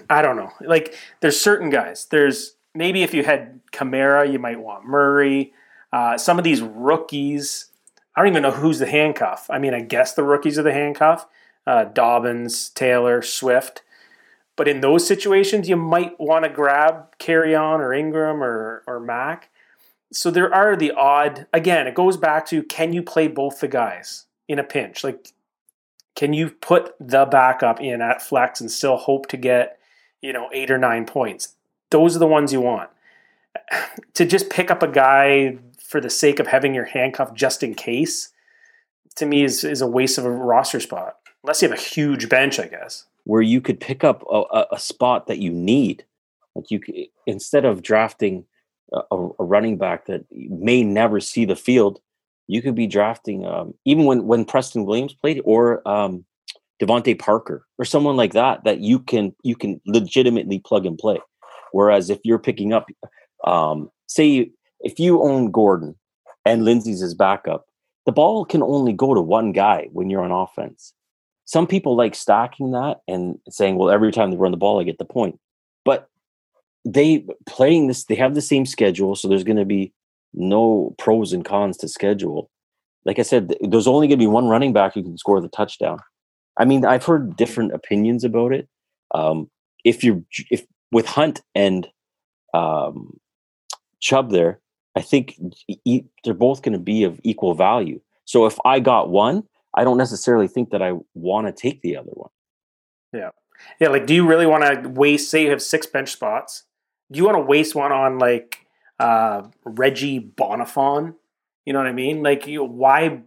I 0.09 0.21
don't 0.21 0.35
know. 0.35 0.51
Like 0.61 0.95
there's 1.19 1.39
certain 1.39 1.69
guys. 1.69 2.07
There's 2.09 2.55
maybe 2.73 3.03
if 3.03 3.13
you 3.13 3.23
had 3.23 3.59
Kamara, 3.71 4.31
you 4.31 4.39
might 4.39 4.59
want 4.59 4.85
Murray. 4.85 5.53
Uh, 5.91 6.17
some 6.17 6.37
of 6.37 6.43
these 6.43 6.61
rookies, 6.61 7.67
I 8.15 8.21
don't 8.21 8.29
even 8.29 8.43
know 8.43 8.51
who's 8.51 8.79
the 8.79 8.85
handcuff. 8.85 9.47
I 9.49 9.59
mean, 9.59 9.73
I 9.73 9.81
guess 9.81 10.13
the 10.13 10.23
rookies 10.23 10.59
are 10.59 10.63
the 10.63 10.73
handcuff. 10.73 11.25
Uh, 11.65 11.85
Dobbins, 11.85 12.69
Taylor, 12.69 13.21
Swift. 13.21 13.81
But 14.59 14.67
in 14.67 14.81
those 14.81 15.07
situations, 15.07 15.69
you 15.69 15.77
might 15.77 16.19
want 16.19 16.43
to 16.43 16.49
grab 16.49 17.17
Kerryon 17.17 17.79
or 17.79 17.93
Ingram 17.93 18.43
or 18.43 18.83
or 18.85 18.99
Mack. 18.99 19.47
So 20.11 20.29
there 20.29 20.53
are 20.53 20.75
the 20.75 20.91
odd. 20.91 21.47
Again, 21.53 21.87
it 21.87 21.95
goes 21.95 22.17
back 22.17 22.45
to 22.47 22.61
can 22.63 22.91
you 22.91 23.01
play 23.01 23.29
both 23.29 23.61
the 23.61 23.69
guys 23.69 24.25
in 24.49 24.59
a 24.59 24.63
pinch? 24.65 25.01
Like 25.01 25.31
can 26.13 26.33
you 26.33 26.49
put 26.49 26.93
the 26.99 27.25
backup 27.25 27.79
in 27.79 28.01
at 28.01 28.21
flex 28.21 28.59
and 28.59 28.69
still 28.69 28.97
hope 28.97 29.27
to 29.27 29.37
get, 29.37 29.79
you 30.21 30.33
know, 30.33 30.49
eight 30.51 30.69
or 30.69 30.77
nine 30.77 31.05
points? 31.05 31.55
Those 31.89 32.17
are 32.17 32.19
the 32.19 32.27
ones 32.27 32.51
you 32.51 32.59
want. 32.59 32.89
To 34.15 34.25
just 34.25 34.49
pick 34.49 34.69
up 34.69 34.83
a 34.83 34.89
guy 34.89 35.59
for 35.81 36.01
the 36.01 36.09
sake 36.09 36.41
of 36.41 36.47
having 36.47 36.75
your 36.75 36.83
handcuff 36.83 37.33
just 37.33 37.63
in 37.63 37.75
case, 37.75 38.33
to 39.15 39.25
me 39.25 39.45
is, 39.45 39.63
is 39.63 39.79
a 39.79 39.87
waste 39.87 40.17
of 40.17 40.25
a 40.25 40.29
roster 40.29 40.81
spot. 40.81 41.15
Unless 41.41 41.61
you 41.61 41.69
have 41.69 41.79
a 41.79 41.81
huge 41.81 42.27
bench, 42.27 42.59
I 42.59 42.67
guess. 42.67 43.05
Where 43.29 43.43
you 43.43 43.61
could 43.61 43.79
pick 43.79 44.03
up 44.03 44.23
a, 44.31 44.65
a, 44.71 44.79
spot 44.79 45.27
that 45.27 45.37
you 45.37 45.51
need, 45.51 46.03
like 46.55 46.71
you 46.71 46.81
instead 47.27 47.63
of 47.63 47.83
drafting 47.83 48.45
a, 48.91 49.01
a 49.39 49.43
running 49.43 49.77
back 49.77 50.07
that 50.07 50.25
may 50.31 50.83
never 50.83 51.19
see 51.19 51.45
the 51.45 51.55
field, 51.55 51.99
you 52.47 52.63
could 52.63 52.73
be 52.73 52.87
drafting 52.87 53.45
um, 53.45 53.75
even 53.85 54.05
when 54.05 54.25
when 54.25 54.45
Preston 54.45 54.85
Williams 54.85 55.13
played 55.13 55.41
or 55.45 55.87
um, 55.87 56.25
DeVante 56.81 57.19
Parker 57.19 57.65
or 57.77 57.85
someone 57.85 58.17
like 58.17 58.33
that 58.33 58.63
that 58.63 58.79
you 58.79 58.97
can 58.97 59.35
you 59.43 59.55
can 59.55 59.79
legitimately 59.85 60.59
plug 60.65 60.87
and 60.87 60.97
play. 60.97 61.19
Whereas 61.71 62.09
if 62.09 62.19
you're 62.23 62.39
picking 62.39 62.73
up, 62.73 62.87
um, 63.45 63.91
say 64.07 64.49
if 64.79 64.99
you 64.99 65.21
own 65.21 65.51
Gordon 65.51 65.95
and 66.45 66.65
Lindsey's 66.65 67.01
his 67.01 67.13
backup, 67.13 67.67
the 68.07 68.11
ball 68.11 68.43
can 68.45 68.63
only 68.63 68.93
go 68.93 69.13
to 69.13 69.21
one 69.21 69.51
guy 69.51 69.89
when 69.91 70.09
you're 70.09 70.23
on 70.23 70.31
offense. 70.31 70.93
Some 71.49 71.65
people 71.65 71.95
like 71.95 72.13
stacking 72.13 72.73
that 72.73 73.01
and 73.07 73.39
saying, 73.49 73.75
well, 73.75 73.89
every 73.89 74.11
time 74.11 74.29
they 74.29 74.37
run 74.37 74.51
the 74.51 74.57
ball, 74.57 74.79
I 74.79 74.83
get 74.83 74.99
the 74.99 75.03
point. 75.03 75.39
But 75.83 76.07
they 76.85 77.25
playing 77.47 77.87
this, 77.87 78.05
they 78.05 78.13
have 78.13 78.35
the 78.35 78.41
same 78.41 78.67
schedule, 78.67 79.15
so 79.15 79.27
there's 79.27 79.43
going 79.43 79.57
to 79.57 79.65
be 79.65 79.91
no 80.31 80.93
pros 80.99 81.33
and 81.33 81.43
cons 81.43 81.75
to 81.77 81.87
schedule. 81.87 82.51
Like 83.03 83.17
I 83.17 83.23
said, 83.23 83.55
there's 83.61 83.87
only 83.87 84.07
going 84.07 84.19
to 84.19 84.23
be 84.23 84.27
one 84.27 84.47
running 84.47 84.73
back 84.73 84.93
who 84.93 85.01
can 85.01 85.17
score 85.17 85.41
the 85.41 85.47
touchdown. 85.47 85.97
I 86.59 86.65
mean, 86.65 86.85
I've 86.85 87.03
heard 87.03 87.35
different 87.35 87.73
opinions 87.73 88.23
about 88.23 88.53
it. 88.53 88.69
Um, 89.15 89.49
if 89.83 90.03
you're 90.03 90.21
if 90.51 90.67
with 90.91 91.07
Hunt 91.07 91.41
and 91.55 91.87
um, 92.53 93.19
Chubb 94.01 94.29
there, 94.29 94.59
I 94.95 95.01
think 95.01 95.39
they're 96.23 96.35
both 96.35 96.61
going 96.61 96.73
to 96.73 96.79
be 96.79 97.05
of 97.05 97.19
equal 97.23 97.55
value. 97.55 97.99
So 98.25 98.45
if 98.45 98.55
I 98.65 98.79
got 98.79 99.09
one, 99.09 99.45
I 99.79 99.85
don't 99.85 99.97
necessarily 99.97 100.49
think 100.49 100.71
that 100.71 100.81
I 100.81 100.91
want 101.13 101.47
to 101.47 101.53
take 101.53 101.81
the 101.81 101.95
other 101.95 102.11
one. 102.11 102.31
Yeah. 103.13 103.29
Yeah. 103.79 103.87
Like, 103.87 104.05
do 104.05 104.13
you 104.13 104.27
really 104.27 104.45
want 104.45 104.83
to 104.83 104.89
waste, 104.89 105.31
say 105.31 105.43
you 105.43 105.51
have 105.51 105.61
six 105.61 105.85
bench 105.85 106.11
spots? 106.11 106.65
Do 107.09 107.17
you 107.17 107.23
want 107.23 107.37
to 107.37 107.41
waste 107.41 107.75
one 107.75 107.93
on 107.93 108.19
like 108.19 108.65
uh, 108.99 109.43
Reggie 109.63 110.19
Bonnafon? 110.19 111.15
You 111.65 111.71
know 111.71 111.79
what 111.79 111.87
I 111.87 111.93
mean? 111.93 112.21
Like, 112.21 112.45
you, 112.45 112.61
why, 112.61 113.21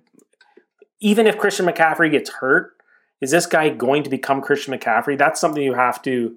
even 1.00 1.26
if 1.26 1.38
Christian 1.38 1.64
McCaffrey 1.64 2.10
gets 2.10 2.28
hurt, 2.28 2.76
is 3.22 3.30
this 3.30 3.46
guy 3.46 3.70
going 3.70 4.02
to 4.02 4.10
become 4.10 4.42
Christian 4.42 4.74
McCaffrey? 4.74 5.16
That's 5.16 5.40
something 5.40 5.62
you 5.62 5.72
have 5.72 6.02
to, 6.02 6.36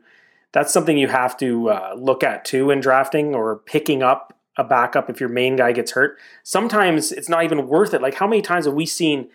that's 0.54 0.72
something 0.72 0.98
you 0.98 1.10
have 1.10 1.36
to 1.40 1.72
uh, 1.72 1.94
look 1.98 2.24
at 2.24 2.46
too 2.46 2.72
in 2.72 2.80
drafting 2.80 3.36
or 3.36 3.58
picking 3.58 4.02
up 4.02 4.40
a 4.58 4.64
backup 4.64 5.10
if 5.10 5.20
your 5.20 5.28
main 5.28 5.58
guy 5.58 5.74
gets 5.74 5.92
hurt. 5.92 6.18
Sometimes 6.44 7.12
it's 7.12 7.28
not 7.28 7.44
even 7.44 7.68
worth 7.68 7.94
it. 7.94 8.02
Like 8.02 8.16
how 8.16 8.28
many 8.28 8.42
times 8.42 8.64
have 8.64 8.74
we 8.74 8.86
seen 8.86 9.28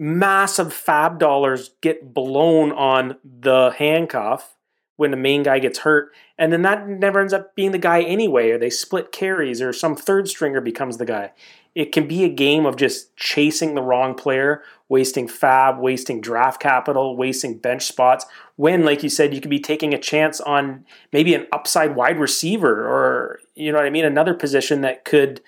massive 0.00 0.68
FAAB 0.68 1.18
dollars 1.18 1.72
get 1.82 2.14
blown 2.14 2.72
on 2.72 3.18
the 3.22 3.74
handcuff 3.76 4.56
when 4.96 5.10
the 5.10 5.16
main 5.16 5.42
guy 5.42 5.58
gets 5.58 5.80
hurt 5.80 6.10
and 6.38 6.50
then 6.50 6.62
that 6.62 6.88
never 6.88 7.20
ends 7.20 7.34
up 7.34 7.54
being 7.54 7.70
the 7.70 7.78
guy 7.78 8.00
anyway 8.00 8.50
or 8.50 8.56
they 8.56 8.70
split 8.70 9.12
carries 9.12 9.60
or 9.60 9.74
some 9.74 9.94
third 9.94 10.26
stringer 10.26 10.62
becomes 10.62 10.96
the 10.96 11.04
guy. 11.04 11.32
It 11.74 11.92
can 11.92 12.08
be 12.08 12.24
a 12.24 12.30
game 12.30 12.64
of 12.64 12.76
just 12.76 13.14
chasing 13.16 13.74
the 13.74 13.82
wrong 13.82 14.14
player, 14.14 14.62
wasting 14.88 15.28
FAAB, 15.28 15.78
wasting 15.78 16.22
draft 16.22 16.62
capital, 16.62 17.14
wasting 17.14 17.58
bench 17.58 17.84
spots. 17.84 18.24
When, 18.56 18.86
like 18.86 19.02
you 19.02 19.10
said, 19.10 19.34
you 19.34 19.42
could 19.42 19.50
be 19.50 19.60
taking 19.60 19.92
a 19.92 19.98
chance 19.98 20.40
on 20.40 20.86
maybe 21.12 21.34
an 21.34 21.46
upside 21.52 21.94
wide 21.94 22.18
receiver 22.18 22.88
or, 22.88 23.40
you 23.54 23.70
know 23.70 23.78
what 23.78 23.86
I 23.86 23.90
mean, 23.90 24.06
another 24.06 24.32
position 24.32 24.80
that 24.80 25.04
could 25.04 25.42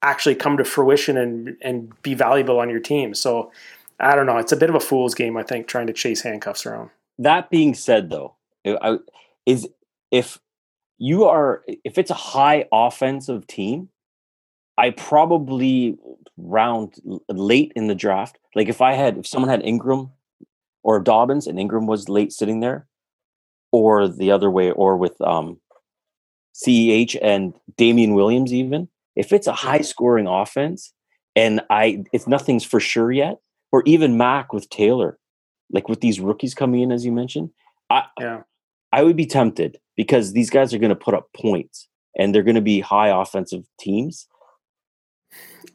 actually 0.00 0.36
come 0.36 0.56
to 0.56 0.64
fruition 0.64 1.16
and, 1.16 1.56
and 1.60 2.00
be 2.02 2.14
valuable 2.14 2.60
on 2.60 2.70
your 2.70 2.80
team. 2.80 3.14
So 3.14 3.50
I 3.98 4.14
don't 4.14 4.26
know. 4.26 4.36
It's 4.38 4.52
a 4.52 4.56
bit 4.56 4.68
of 4.68 4.76
a 4.76 4.80
fool's 4.80 5.14
game, 5.14 5.36
I 5.36 5.42
think, 5.42 5.66
trying 5.66 5.86
to 5.86 5.92
chase 5.92 6.22
handcuffs 6.22 6.66
around. 6.66 6.90
That 7.18 7.50
being 7.50 7.74
said, 7.74 8.10
though, 8.10 8.36
is 9.46 9.68
if 10.10 10.38
you 10.98 11.24
are, 11.24 11.62
if 11.84 11.98
it's 11.98 12.10
a 12.10 12.14
high 12.14 12.66
offensive 12.72 13.46
team, 13.46 13.88
I 14.76 14.90
probably 14.90 15.96
round 16.36 16.94
late 17.28 17.72
in 17.74 17.86
the 17.86 17.94
draft. 17.94 18.38
Like 18.54 18.68
if 18.68 18.82
I 18.82 18.92
had, 18.92 19.18
if 19.18 19.26
someone 19.26 19.48
had 19.48 19.64
Ingram 19.64 20.10
or 20.82 21.00
Dobbins 21.00 21.46
and 21.46 21.58
Ingram 21.58 21.86
was 21.86 22.08
late 22.08 22.32
sitting 22.32 22.60
there, 22.60 22.86
or 23.72 24.08
the 24.08 24.30
other 24.30 24.50
way, 24.50 24.70
or 24.70 24.96
with 24.96 25.20
um, 25.20 25.58
CEH 26.54 27.16
and 27.20 27.54
Damien 27.76 28.14
Williams, 28.14 28.52
even 28.52 28.88
if 29.14 29.32
it's 29.32 29.46
a 29.46 29.52
high 29.52 29.80
scoring 29.80 30.26
offense 30.26 30.92
and 31.34 31.60
I, 31.68 32.04
if 32.12 32.26
nothing's 32.26 32.64
for 32.64 32.80
sure 32.80 33.12
yet, 33.12 33.38
or 33.72 33.82
even 33.86 34.16
Mack 34.16 34.52
with 34.52 34.68
Taylor, 34.70 35.18
like 35.70 35.88
with 35.88 36.00
these 36.00 36.20
rookies 36.20 36.54
coming 36.54 36.82
in, 36.82 36.92
as 36.92 37.04
you 37.04 37.12
mentioned, 37.12 37.50
I, 37.90 38.04
yeah. 38.18 38.42
I 38.92 39.02
would 39.02 39.16
be 39.16 39.26
tempted 39.26 39.78
because 39.96 40.32
these 40.32 40.50
guys 40.50 40.72
are 40.72 40.78
going 40.78 40.90
to 40.90 40.96
put 40.96 41.14
up 41.14 41.28
points 41.34 41.88
and 42.18 42.34
they're 42.34 42.42
going 42.42 42.54
to 42.56 42.60
be 42.60 42.80
high 42.80 43.08
offensive 43.08 43.64
teams 43.78 44.28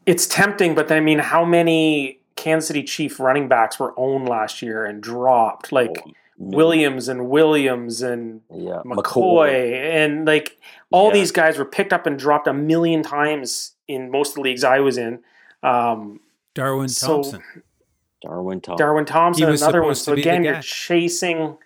it's 0.06 0.26
tempting, 0.26 0.74
but 0.74 0.88
then 0.88 0.98
I 0.98 1.00
mean, 1.00 1.18
how 1.18 1.44
many 1.44 2.20
Kansas 2.36 2.68
City 2.68 2.82
Chief 2.82 3.20
running 3.20 3.48
backs 3.48 3.78
were 3.78 3.98
owned 3.98 4.28
last 4.28 4.62
year 4.62 4.84
and 4.84 5.02
dropped? 5.02 5.70
Like 5.72 6.02
oh, 6.06 6.12
Williams 6.38 7.08
and 7.08 7.28
Williams 7.28 8.02
and 8.02 8.40
yeah, 8.50 8.82
McCoy, 8.84 9.02
McCoy, 9.02 9.72
and 9.74 10.26
like 10.26 10.58
all 10.90 11.08
yeah. 11.08 11.14
these 11.14 11.32
guys 11.32 11.58
were 11.58 11.64
picked 11.64 11.92
up 11.92 12.06
and 12.06 12.18
dropped 12.18 12.46
a 12.46 12.52
million 12.52 13.02
times 13.02 13.74
in 13.86 14.10
most 14.10 14.30
of 14.30 14.34
the 14.36 14.40
leagues 14.42 14.64
I 14.64 14.80
was 14.80 14.98
in. 14.98 15.20
Um, 15.62 16.20
Darwin 16.54 16.88
Thompson. 16.88 17.42
So, 18.22 18.28
Darwin 18.28 18.60
Thompson. 18.60 18.84
Darwin 18.86 19.04
Thompson, 19.04 19.48
another 19.48 19.82
one. 19.82 19.94
So 19.94 20.12
again, 20.12 20.44
you're 20.44 20.60
chasing, 20.60 21.56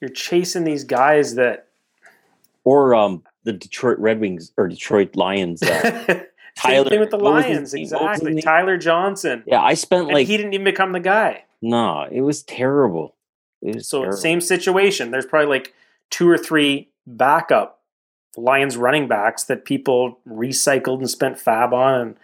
you're 0.00 0.10
chasing 0.10 0.64
these 0.64 0.84
guys 0.84 1.34
that, 1.34 1.68
or 2.64 2.94
um, 2.94 3.22
the 3.44 3.52
Detroit 3.52 3.98
Red 3.98 4.20
Wings 4.20 4.52
or 4.56 4.68
Detroit 4.68 5.16
Lions. 5.16 5.62
Uh, 5.62 6.24
Tyler 6.56 6.84
Same 6.84 6.90
thing 6.90 7.00
with 7.00 7.10
the 7.10 7.18
Lions, 7.18 7.74
exactly. 7.74 8.40
Tyler 8.40 8.78
Johnson. 8.78 9.42
Yeah, 9.46 9.60
I 9.60 9.74
spent 9.74 10.08
like 10.08 10.26
he 10.26 10.36
didn't 10.36 10.54
even 10.54 10.64
become 10.64 10.92
the 10.92 11.00
guy. 11.00 11.44
No, 11.60 12.06
it 12.10 12.20
was 12.20 12.42
terrible. 12.42 13.16
It 13.60 13.76
was 13.76 13.88
so 13.88 14.00
terrible. 14.00 14.16
same 14.18 14.40
situation. 14.40 15.10
There's 15.10 15.26
probably 15.26 15.48
like 15.48 15.74
two 16.10 16.28
or 16.28 16.38
three 16.38 16.90
backup 17.06 17.80
Lions 18.36 18.76
running 18.76 19.08
backs 19.08 19.44
that 19.44 19.64
people 19.64 20.18
recycled 20.28 20.98
and 20.98 21.10
spent 21.10 21.38
FAAB 21.38 21.72
on 21.72 22.00
and 22.00 22.16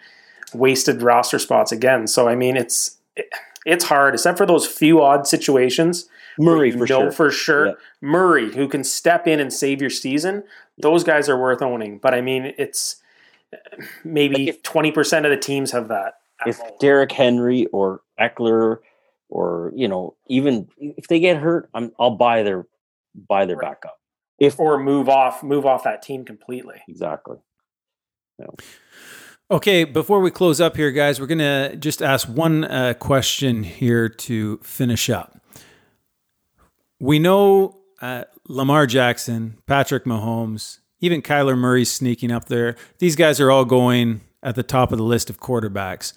wasted 0.53 1.01
roster 1.01 1.39
spots 1.39 1.71
again. 1.71 2.07
So 2.07 2.27
I 2.29 2.35
mean, 2.35 2.55
it's 2.55 2.97
it's 3.65 3.85
hard, 3.85 4.13
except 4.13 4.37
for 4.37 4.45
those 4.45 4.65
few 4.65 5.01
odd 5.01 5.27
situations. 5.27 6.09
Murray 6.39 6.71
for 6.71 6.87
sure. 6.87 7.11
for 7.11 7.31
sure. 7.31 7.67
Yeah. 7.67 7.73
Murray, 8.01 8.53
who 8.53 8.67
can 8.67 8.83
step 8.83 9.27
in 9.27 9.39
and 9.39 9.53
save 9.53 9.81
your 9.81 9.89
season, 9.89 10.43
those 10.77 11.03
guys 11.03 11.29
are 11.29 11.39
worth 11.39 11.61
owning. 11.61 11.99
But 11.99 12.13
I 12.13 12.21
mean, 12.21 12.53
it's 12.57 13.01
maybe 14.03 14.59
twenty 14.63 14.91
percent 14.91 15.25
of 15.25 15.31
the 15.31 15.37
teams 15.37 15.71
have 15.71 15.89
that. 15.89 16.15
If 16.45 16.59
Derrick 16.79 17.11
Henry 17.11 17.67
or 17.67 18.01
Ekeler, 18.19 18.77
or 19.29 19.71
you 19.75 19.87
know 19.87 20.15
even 20.27 20.67
if 20.77 21.07
they 21.07 21.19
get 21.19 21.37
hurt, 21.37 21.69
I'm 21.73 21.91
I'll 21.99 22.15
buy 22.15 22.43
their 22.43 22.65
buy 23.15 23.45
their 23.45 23.57
right. 23.57 23.71
backup. 23.71 23.99
If 24.39 24.59
or 24.59 24.79
move 24.79 25.07
off 25.07 25.43
move 25.43 25.65
off 25.65 25.83
that 25.83 26.01
team 26.01 26.25
completely. 26.25 26.81
Exactly. 26.87 27.37
Yeah. 28.39 28.47
Okay, 29.51 29.83
before 29.83 30.21
we 30.21 30.31
close 30.31 30.61
up 30.61 30.77
here, 30.77 30.91
guys, 30.91 31.19
we're 31.19 31.27
gonna 31.27 31.75
just 31.75 32.01
ask 32.01 32.25
one 32.29 32.63
uh, 32.63 32.93
question 32.97 33.63
here 33.63 34.07
to 34.07 34.59
finish 34.63 35.09
up. 35.09 35.41
We 37.01 37.19
know 37.19 37.75
uh, 38.01 38.23
Lamar 38.47 38.87
Jackson, 38.87 39.57
Patrick 39.67 40.05
Mahomes, 40.05 40.79
even 41.01 41.21
Kyler 41.21 41.57
Murray 41.57 41.83
sneaking 41.83 42.31
up 42.31 42.45
there. 42.45 42.77
These 42.99 43.17
guys 43.17 43.41
are 43.41 43.51
all 43.51 43.65
going 43.65 44.21
at 44.41 44.55
the 44.55 44.63
top 44.63 44.93
of 44.93 44.97
the 44.97 45.03
list 45.03 45.29
of 45.29 45.41
quarterbacks. 45.41 46.13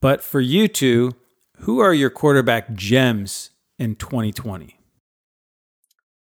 But 0.00 0.20
for 0.20 0.40
you 0.40 0.66
two, 0.66 1.12
who 1.58 1.78
are 1.78 1.94
your 1.94 2.10
quarterback 2.10 2.74
gems 2.74 3.50
in 3.78 3.94
2020? 3.94 4.76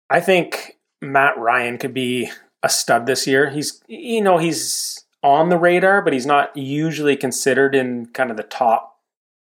I 0.09 0.21
think 0.21 0.77
Matt 1.01 1.37
Ryan 1.37 1.77
could 1.77 1.93
be 1.93 2.31
a 2.63 2.69
stud 2.69 3.05
this 3.05 3.27
year. 3.27 3.49
He's 3.49 3.83
you 3.89 4.21
know, 4.21 4.37
he's 4.37 5.03
on 5.23 5.49
the 5.49 5.57
radar, 5.57 6.01
but 6.01 6.13
he's 6.13 6.25
not 6.25 6.55
usually 6.55 7.15
considered 7.15 7.75
in 7.75 8.07
kind 8.07 8.31
of 8.31 8.37
the 8.37 8.43
top 8.43 8.99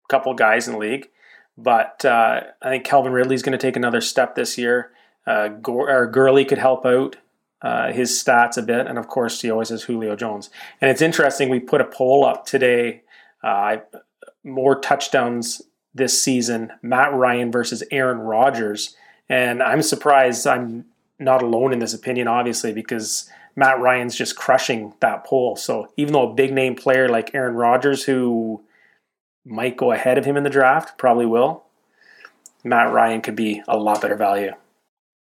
couple 0.08 0.32
guys 0.34 0.66
in 0.66 0.74
the 0.74 0.78
league. 0.78 1.08
But 1.56 2.04
uh, 2.04 2.42
I 2.62 2.68
think 2.68 2.84
Calvin 2.84 3.12
Ridley's 3.12 3.42
going 3.42 3.58
to 3.58 3.58
take 3.58 3.76
another 3.76 4.00
step 4.00 4.34
this 4.34 4.56
year. 4.56 4.92
Uh, 5.26 5.48
Gurley 5.48 6.44
could 6.44 6.58
help 6.58 6.86
out 6.86 7.16
uh, 7.60 7.92
his 7.92 8.10
stats 8.12 8.56
a 8.56 8.62
bit, 8.62 8.86
and 8.86 8.98
of 8.98 9.08
course 9.08 9.42
he 9.42 9.50
always 9.50 9.68
has 9.68 9.82
Julio 9.82 10.16
Jones. 10.16 10.48
And 10.80 10.90
it's 10.90 11.02
interesting. 11.02 11.48
We 11.48 11.60
put 11.60 11.80
a 11.80 11.84
poll 11.84 12.24
up 12.24 12.46
today. 12.46 13.02
Uh, 13.42 13.78
more 14.44 14.80
touchdowns 14.80 15.60
this 15.92 16.20
season: 16.20 16.72
Matt 16.80 17.12
Ryan 17.12 17.50
versus 17.50 17.82
Aaron 17.90 18.18
Rodgers. 18.18 18.96
And 19.28 19.62
I'm 19.62 19.82
surprised 19.82 20.46
I'm 20.46 20.86
not 21.18 21.42
alone 21.42 21.72
in 21.72 21.80
this 21.80 21.92
opinion, 21.92 22.28
obviously, 22.28 22.72
because 22.72 23.28
Matt 23.58 23.80
Ryan's 23.80 24.14
just 24.14 24.36
crushing 24.36 24.94
that 25.00 25.24
poll. 25.24 25.56
So 25.56 25.88
even 25.96 26.12
though 26.12 26.30
a 26.30 26.32
big 26.32 26.52
name 26.52 26.76
player 26.76 27.08
like 27.08 27.34
Aaron 27.34 27.56
Rodgers, 27.56 28.04
who 28.04 28.62
might 29.44 29.76
go 29.76 29.90
ahead 29.90 30.16
of 30.16 30.24
him 30.24 30.36
in 30.36 30.44
the 30.44 30.48
draft, 30.48 30.96
probably 30.96 31.26
will, 31.26 31.64
Matt 32.62 32.92
Ryan 32.92 33.20
could 33.20 33.34
be 33.34 33.60
a 33.66 33.76
lot 33.76 34.00
better 34.00 34.14
value. 34.14 34.52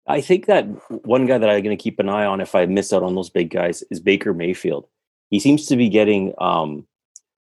I 0.08 0.22
think 0.22 0.46
that 0.46 0.64
one 1.06 1.26
guy 1.26 1.38
that 1.38 1.50
I'm 1.50 1.64
going 1.64 1.78
to 1.78 1.84
keep 1.84 2.00
an 2.00 2.08
eye 2.08 2.24
on 2.24 2.40
if 2.40 2.56
I 2.56 2.66
miss 2.66 2.94
out 2.94 3.04
on 3.04 3.14
those 3.14 3.30
big 3.30 3.50
guys 3.50 3.84
is 3.92 4.00
Baker 4.00 4.34
Mayfield. 4.34 4.88
He 5.30 5.42
seems 5.42 5.66
to 5.66 5.76
be 5.76 5.90
getting 5.90 6.34
um, 6.38 6.88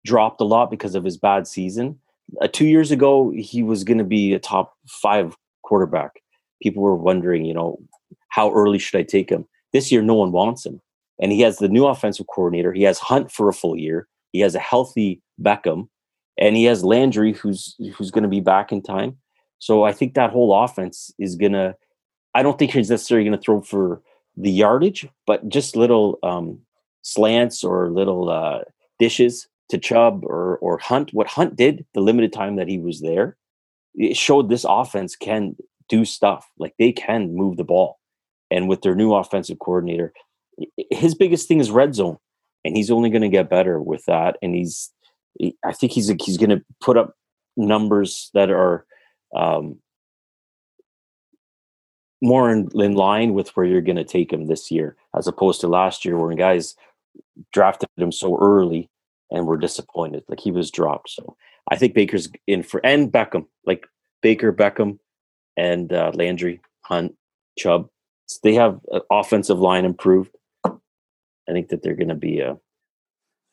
dropped 0.04 0.40
a 0.40 0.44
lot 0.44 0.68
because 0.68 0.96
of 0.96 1.04
his 1.04 1.16
bad 1.16 1.46
season. 1.46 2.00
Uh, 2.40 2.48
two 2.48 2.66
years 2.66 2.90
ago, 2.90 3.30
he 3.30 3.62
was 3.62 3.84
going 3.84 3.98
to 3.98 4.04
be 4.04 4.32
a 4.32 4.40
top 4.40 4.76
five 4.88 5.36
quarterback. 5.62 6.22
People 6.60 6.82
were 6.82 6.96
wondering, 6.96 7.44
you 7.44 7.54
know, 7.54 7.78
how 8.30 8.52
early 8.52 8.80
should 8.80 8.98
I 8.98 9.04
take 9.04 9.30
him? 9.30 9.46
This 9.72 9.90
year, 9.90 10.02
no 10.02 10.14
one 10.14 10.32
wants 10.32 10.64
him. 10.66 10.80
And 11.20 11.32
he 11.32 11.40
has 11.42 11.58
the 11.58 11.68
new 11.68 11.86
offensive 11.86 12.26
coordinator. 12.26 12.72
He 12.72 12.82
has 12.82 12.98
Hunt 12.98 13.30
for 13.30 13.48
a 13.48 13.52
full 13.52 13.76
year. 13.76 14.08
He 14.32 14.40
has 14.40 14.54
a 14.54 14.58
healthy 14.60 15.20
Beckham, 15.40 15.88
and 16.38 16.56
he 16.56 16.64
has 16.64 16.84
Landry, 16.84 17.32
who's 17.32 17.76
who's 17.94 18.10
going 18.10 18.22
to 18.22 18.28
be 18.28 18.40
back 18.40 18.72
in 18.72 18.82
time. 18.82 19.18
So 19.58 19.84
I 19.84 19.92
think 19.92 20.14
that 20.14 20.30
whole 20.30 20.64
offense 20.64 21.12
is 21.18 21.36
going 21.36 21.52
to. 21.52 21.76
I 22.34 22.42
don't 22.42 22.58
think 22.58 22.72
he's 22.72 22.90
necessarily 22.90 23.28
going 23.28 23.38
to 23.38 23.44
throw 23.44 23.60
for 23.60 24.02
the 24.36 24.50
yardage, 24.50 25.06
but 25.26 25.48
just 25.48 25.76
little 25.76 26.18
um, 26.22 26.58
slants 27.02 27.62
or 27.62 27.90
little 27.90 28.30
uh, 28.30 28.60
dishes 28.98 29.46
to 29.68 29.78
Chubb 29.78 30.24
or 30.24 30.56
or 30.58 30.78
Hunt. 30.78 31.12
What 31.12 31.26
Hunt 31.26 31.56
did 31.56 31.84
the 31.94 32.00
limited 32.00 32.32
time 32.32 32.56
that 32.56 32.68
he 32.68 32.78
was 32.78 33.00
there, 33.00 33.36
it 33.94 34.16
showed 34.16 34.48
this 34.48 34.66
offense 34.68 35.14
can 35.14 35.56
do 35.88 36.04
stuff. 36.04 36.50
Like 36.58 36.74
they 36.78 36.92
can 36.92 37.34
move 37.34 37.58
the 37.58 37.64
ball, 37.64 38.00
and 38.52 38.68
with 38.68 38.82
their 38.82 38.94
new 38.94 39.14
offensive 39.14 39.58
coordinator, 39.58 40.12
his 40.90 41.14
biggest 41.14 41.48
thing 41.48 41.60
is 41.60 41.70
red 41.70 41.94
zone, 41.94 42.18
and 42.64 42.76
he's 42.76 42.90
only 42.90 43.10
going 43.10 43.22
to 43.22 43.28
get 43.28 43.50
better 43.50 43.80
with 43.80 44.04
that. 44.04 44.36
And 44.42 44.54
he's, 44.54 44.92
I 45.64 45.72
think 45.72 45.92
he's 45.92 46.08
he's 46.20 46.36
going 46.36 46.50
to 46.50 46.64
put 46.80 46.96
up 46.96 47.14
numbers 47.56 48.30
that 48.34 48.50
are 48.50 48.86
um, 49.34 49.78
more 52.20 52.50
in, 52.50 52.68
in 52.74 52.94
line 52.94 53.34
with 53.34 53.48
where 53.56 53.66
you're 53.66 53.80
going 53.80 53.96
to 53.96 54.04
take 54.04 54.32
him 54.32 54.46
this 54.46 54.70
year, 54.70 54.96
as 55.16 55.26
opposed 55.26 55.60
to 55.60 55.68
last 55.68 56.04
year 56.04 56.16
where 56.16 56.34
guys 56.36 56.76
drafted 57.52 57.88
him 57.96 58.12
so 58.12 58.38
early 58.38 58.88
and 59.30 59.46
were 59.46 59.56
disappointed. 59.56 60.22
Like 60.28 60.40
he 60.40 60.52
was 60.52 60.70
dropped. 60.70 61.10
So 61.10 61.36
I 61.70 61.76
think 61.76 61.94
Baker's 61.94 62.30
in 62.46 62.62
for 62.62 62.84
and 62.84 63.10
Beckham, 63.10 63.46
like 63.66 63.86
Baker, 64.22 64.52
Beckham, 64.52 64.98
and 65.56 65.92
uh, 65.92 66.12
Landry, 66.14 66.60
Hunt, 66.82 67.16
Chubb. 67.58 67.88
So 68.26 68.40
they 68.42 68.54
have 68.54 68.80
offensive 69.10 69.58
line 69.58 69.84
improved. 69.84 70.34
I 70.64 71.52
think 71.52 71.68
that 71.68 71.82
they're 71.82 71.96
going 71.96 72.08
to 72.08 72.14
be 72.14 72.40
a. 72.40 72.52
I 72.52 72.56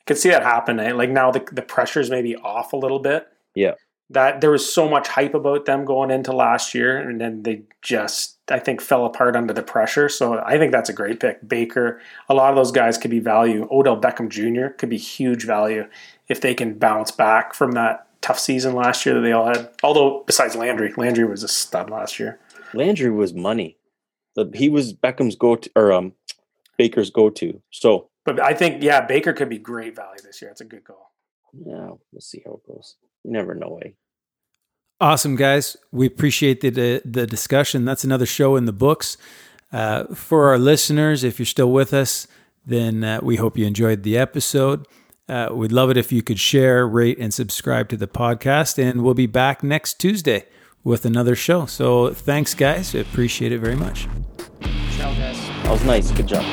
can 0.06 0.16
see 0.16 0.30
that 0.30 0.44
happen. 0.44 0.80
Eh? 0.80 0.94
Like 0.94 1.10
now 1.10 1.32
the 1.32 1.46
the 1.52 1.62
pressure's 1.62 2.10
maybe 2.10 2.36
off 2.36 2.74
a 2.74 2.78
little 2.78 3.00
bit. 3.00 3.28
Yeah. 3.56 3.74
That 4.12 4.42
there 4.42 4.50
was 4.50 4.72
so 4.72 4.90
much 4.90 5.08
hype 5.08 5.36
about 5.36 5.66
them 5.66 5.86
going 5.86 6.10
into 6.10 6.32
last 6.32 6.74
year, 6.74 6.98
and 6.98 7.22
then 7.22 7.44
they 7.44 7.64
just 7.82 8.38
I 8.50 8.58
think 8.58 8.82
fell 8.82 9.06
apart 9.06 9.36
under 9.36 9.54
the 9.54 9.62
pressure. 9.62 10.10
So 10.10 10.40
I 10.40 10.58
think 10.58 10.72
that's 10.72 10.90
a 10.90 10.94
great 10.94 11.20
pick. 11.20 11.48
Baker, 11.48 12.02
a 12.28 12.34
lot 12.34 12.50
of 12.50 12.56
those 12.56 12.72
guys 12.72 12.98
could 12.98 13.12
be 13.12 13.20
value. 13.20 13.68
Odell 13.70 14.00
Beckham 14.00 14.30
Jr. 14.30 14.74
could 14.74 14.90
be 14.90 14.98
huge 14.98 15.46
value 15.46 15.88
if 16.28 16.42
they 16.42 16.56
can 16.56 16.78
bounce 16.78 17.12
back 17.12 17.54
from 17.54 17.74
that 17.74 18.08
tough 18.22 18.40
season 18.40 18.74
last 18.74 19.06
year 19.06 19.16
that 19.16 19.22
they 19.22 19.32
all 19.32 19.48
had. 19.48 19.70
Although 19.84 20.24
besides 20.26 20.56
Landry, 20.56 20.94
Landry 20.98 21.26
was 21.26 21.44
a 21.44 21.48
stud 21.48 21.90
last 21.90 22.20
year. 22.20 22.40
Landry 22.74 23.10
was 23.10 23.34
money. 23.34 23.78
He 24.54 24.70
was 24.70 24.94
Beckham's 24.94 25.36
go 25.36 25.56
to 25.56 25.70
or 25.76 25.92
um 25.92 26.14
Baker's 26.78 27.10
go 27.10 27.30
to. 27.30 27.62
So, 27.72 28.10
but 28.26 28.40
I 28.40 28.54
think 28.54 28.82
yeah, 28.82 29.02
Baker 29.02 29.34
could 29.34 29.50
be 29.50 29.58
great 29.58 29.96
value 29.96 30.22
this 30.24 30.42
year. 30.42 30.50
It's 30.52 30.62
a 30.62 30.66
good 30.66 30.84
call. 30.86 31.14
Yeah, 31.54 31.90
we'll 32.12 32.22
see 32.22 32.42
how 32.46 32.54
it 32.54 32.68
goes. 32.68 32.96
You 33.24 33.32
never 33.32 33.54
know. 33.54 33.80
Eh? 33.84 33.90
Awesome, 35.02 35.36
guys. 35.36 35.76
We 35.92 36.08
appreciate 36.08 36.62
the 36.62 37.02
the 37.04 37.28
discussion. 37.28 37.86
That's 37.86 38.04
another 38.04 38.26
show 38.26 38.56
in 38.56 38.66
the 38.66 38.74
books. 38.74 39.18
Uh, 39.72 40.06
for 40.16 40.50
our 40.50 40.58
listeners, 40.58 41.24
if 41.24 41.38
you're 41.38 41.46
still 41.46 41.72
with 41.72 41.94
us, 41.94 42.28
then 42.66 43.04
uh, 43.04 43.20
we 43.22 43.36
hope 43.36 43.58
you 43.58 43.68
enjoyed 43.68 44.04
the 44.04 44.18
episode. 44.18 44.88
Uh, 45.28 45.50
we'd 45.52 45.72
love 45.72 45.92
it 45.92 45.98
if 45.98 46.12
you 46.12 46.24
could 46.24 46.40
share, 46.40 46.88
rate, 46.88 47.20
and 47.20 47.32
subscribe 47.32 47.88
to 47.90 47.98
the 47.98 48.08
podcast. 48.08 48.82
And 48.82 49.04
we'll 49.04 49.14
be 49.14 49.28
back 49.28 49.62
next 49.62 50.00
Tuesday 50.00 50.46
with 50.84 51.06
another 51.06 51.36
show. 51.36 51.66
So 51.66 52.14
thanks, 52.14 52.54
guys. 52.54 52.96
I 52.96 53.00
appreciate 53.00 53.52
it 53.52 53.60
very 53.60 53.76
much. 53.76 54.08
Ciao, 54.98 55.14
guys. 55.14 55.38
That 55.64 55.72
was 55.72 55.84
nice. 55.84 56.12
Good 56.12 56.28
job. 56.28 56.46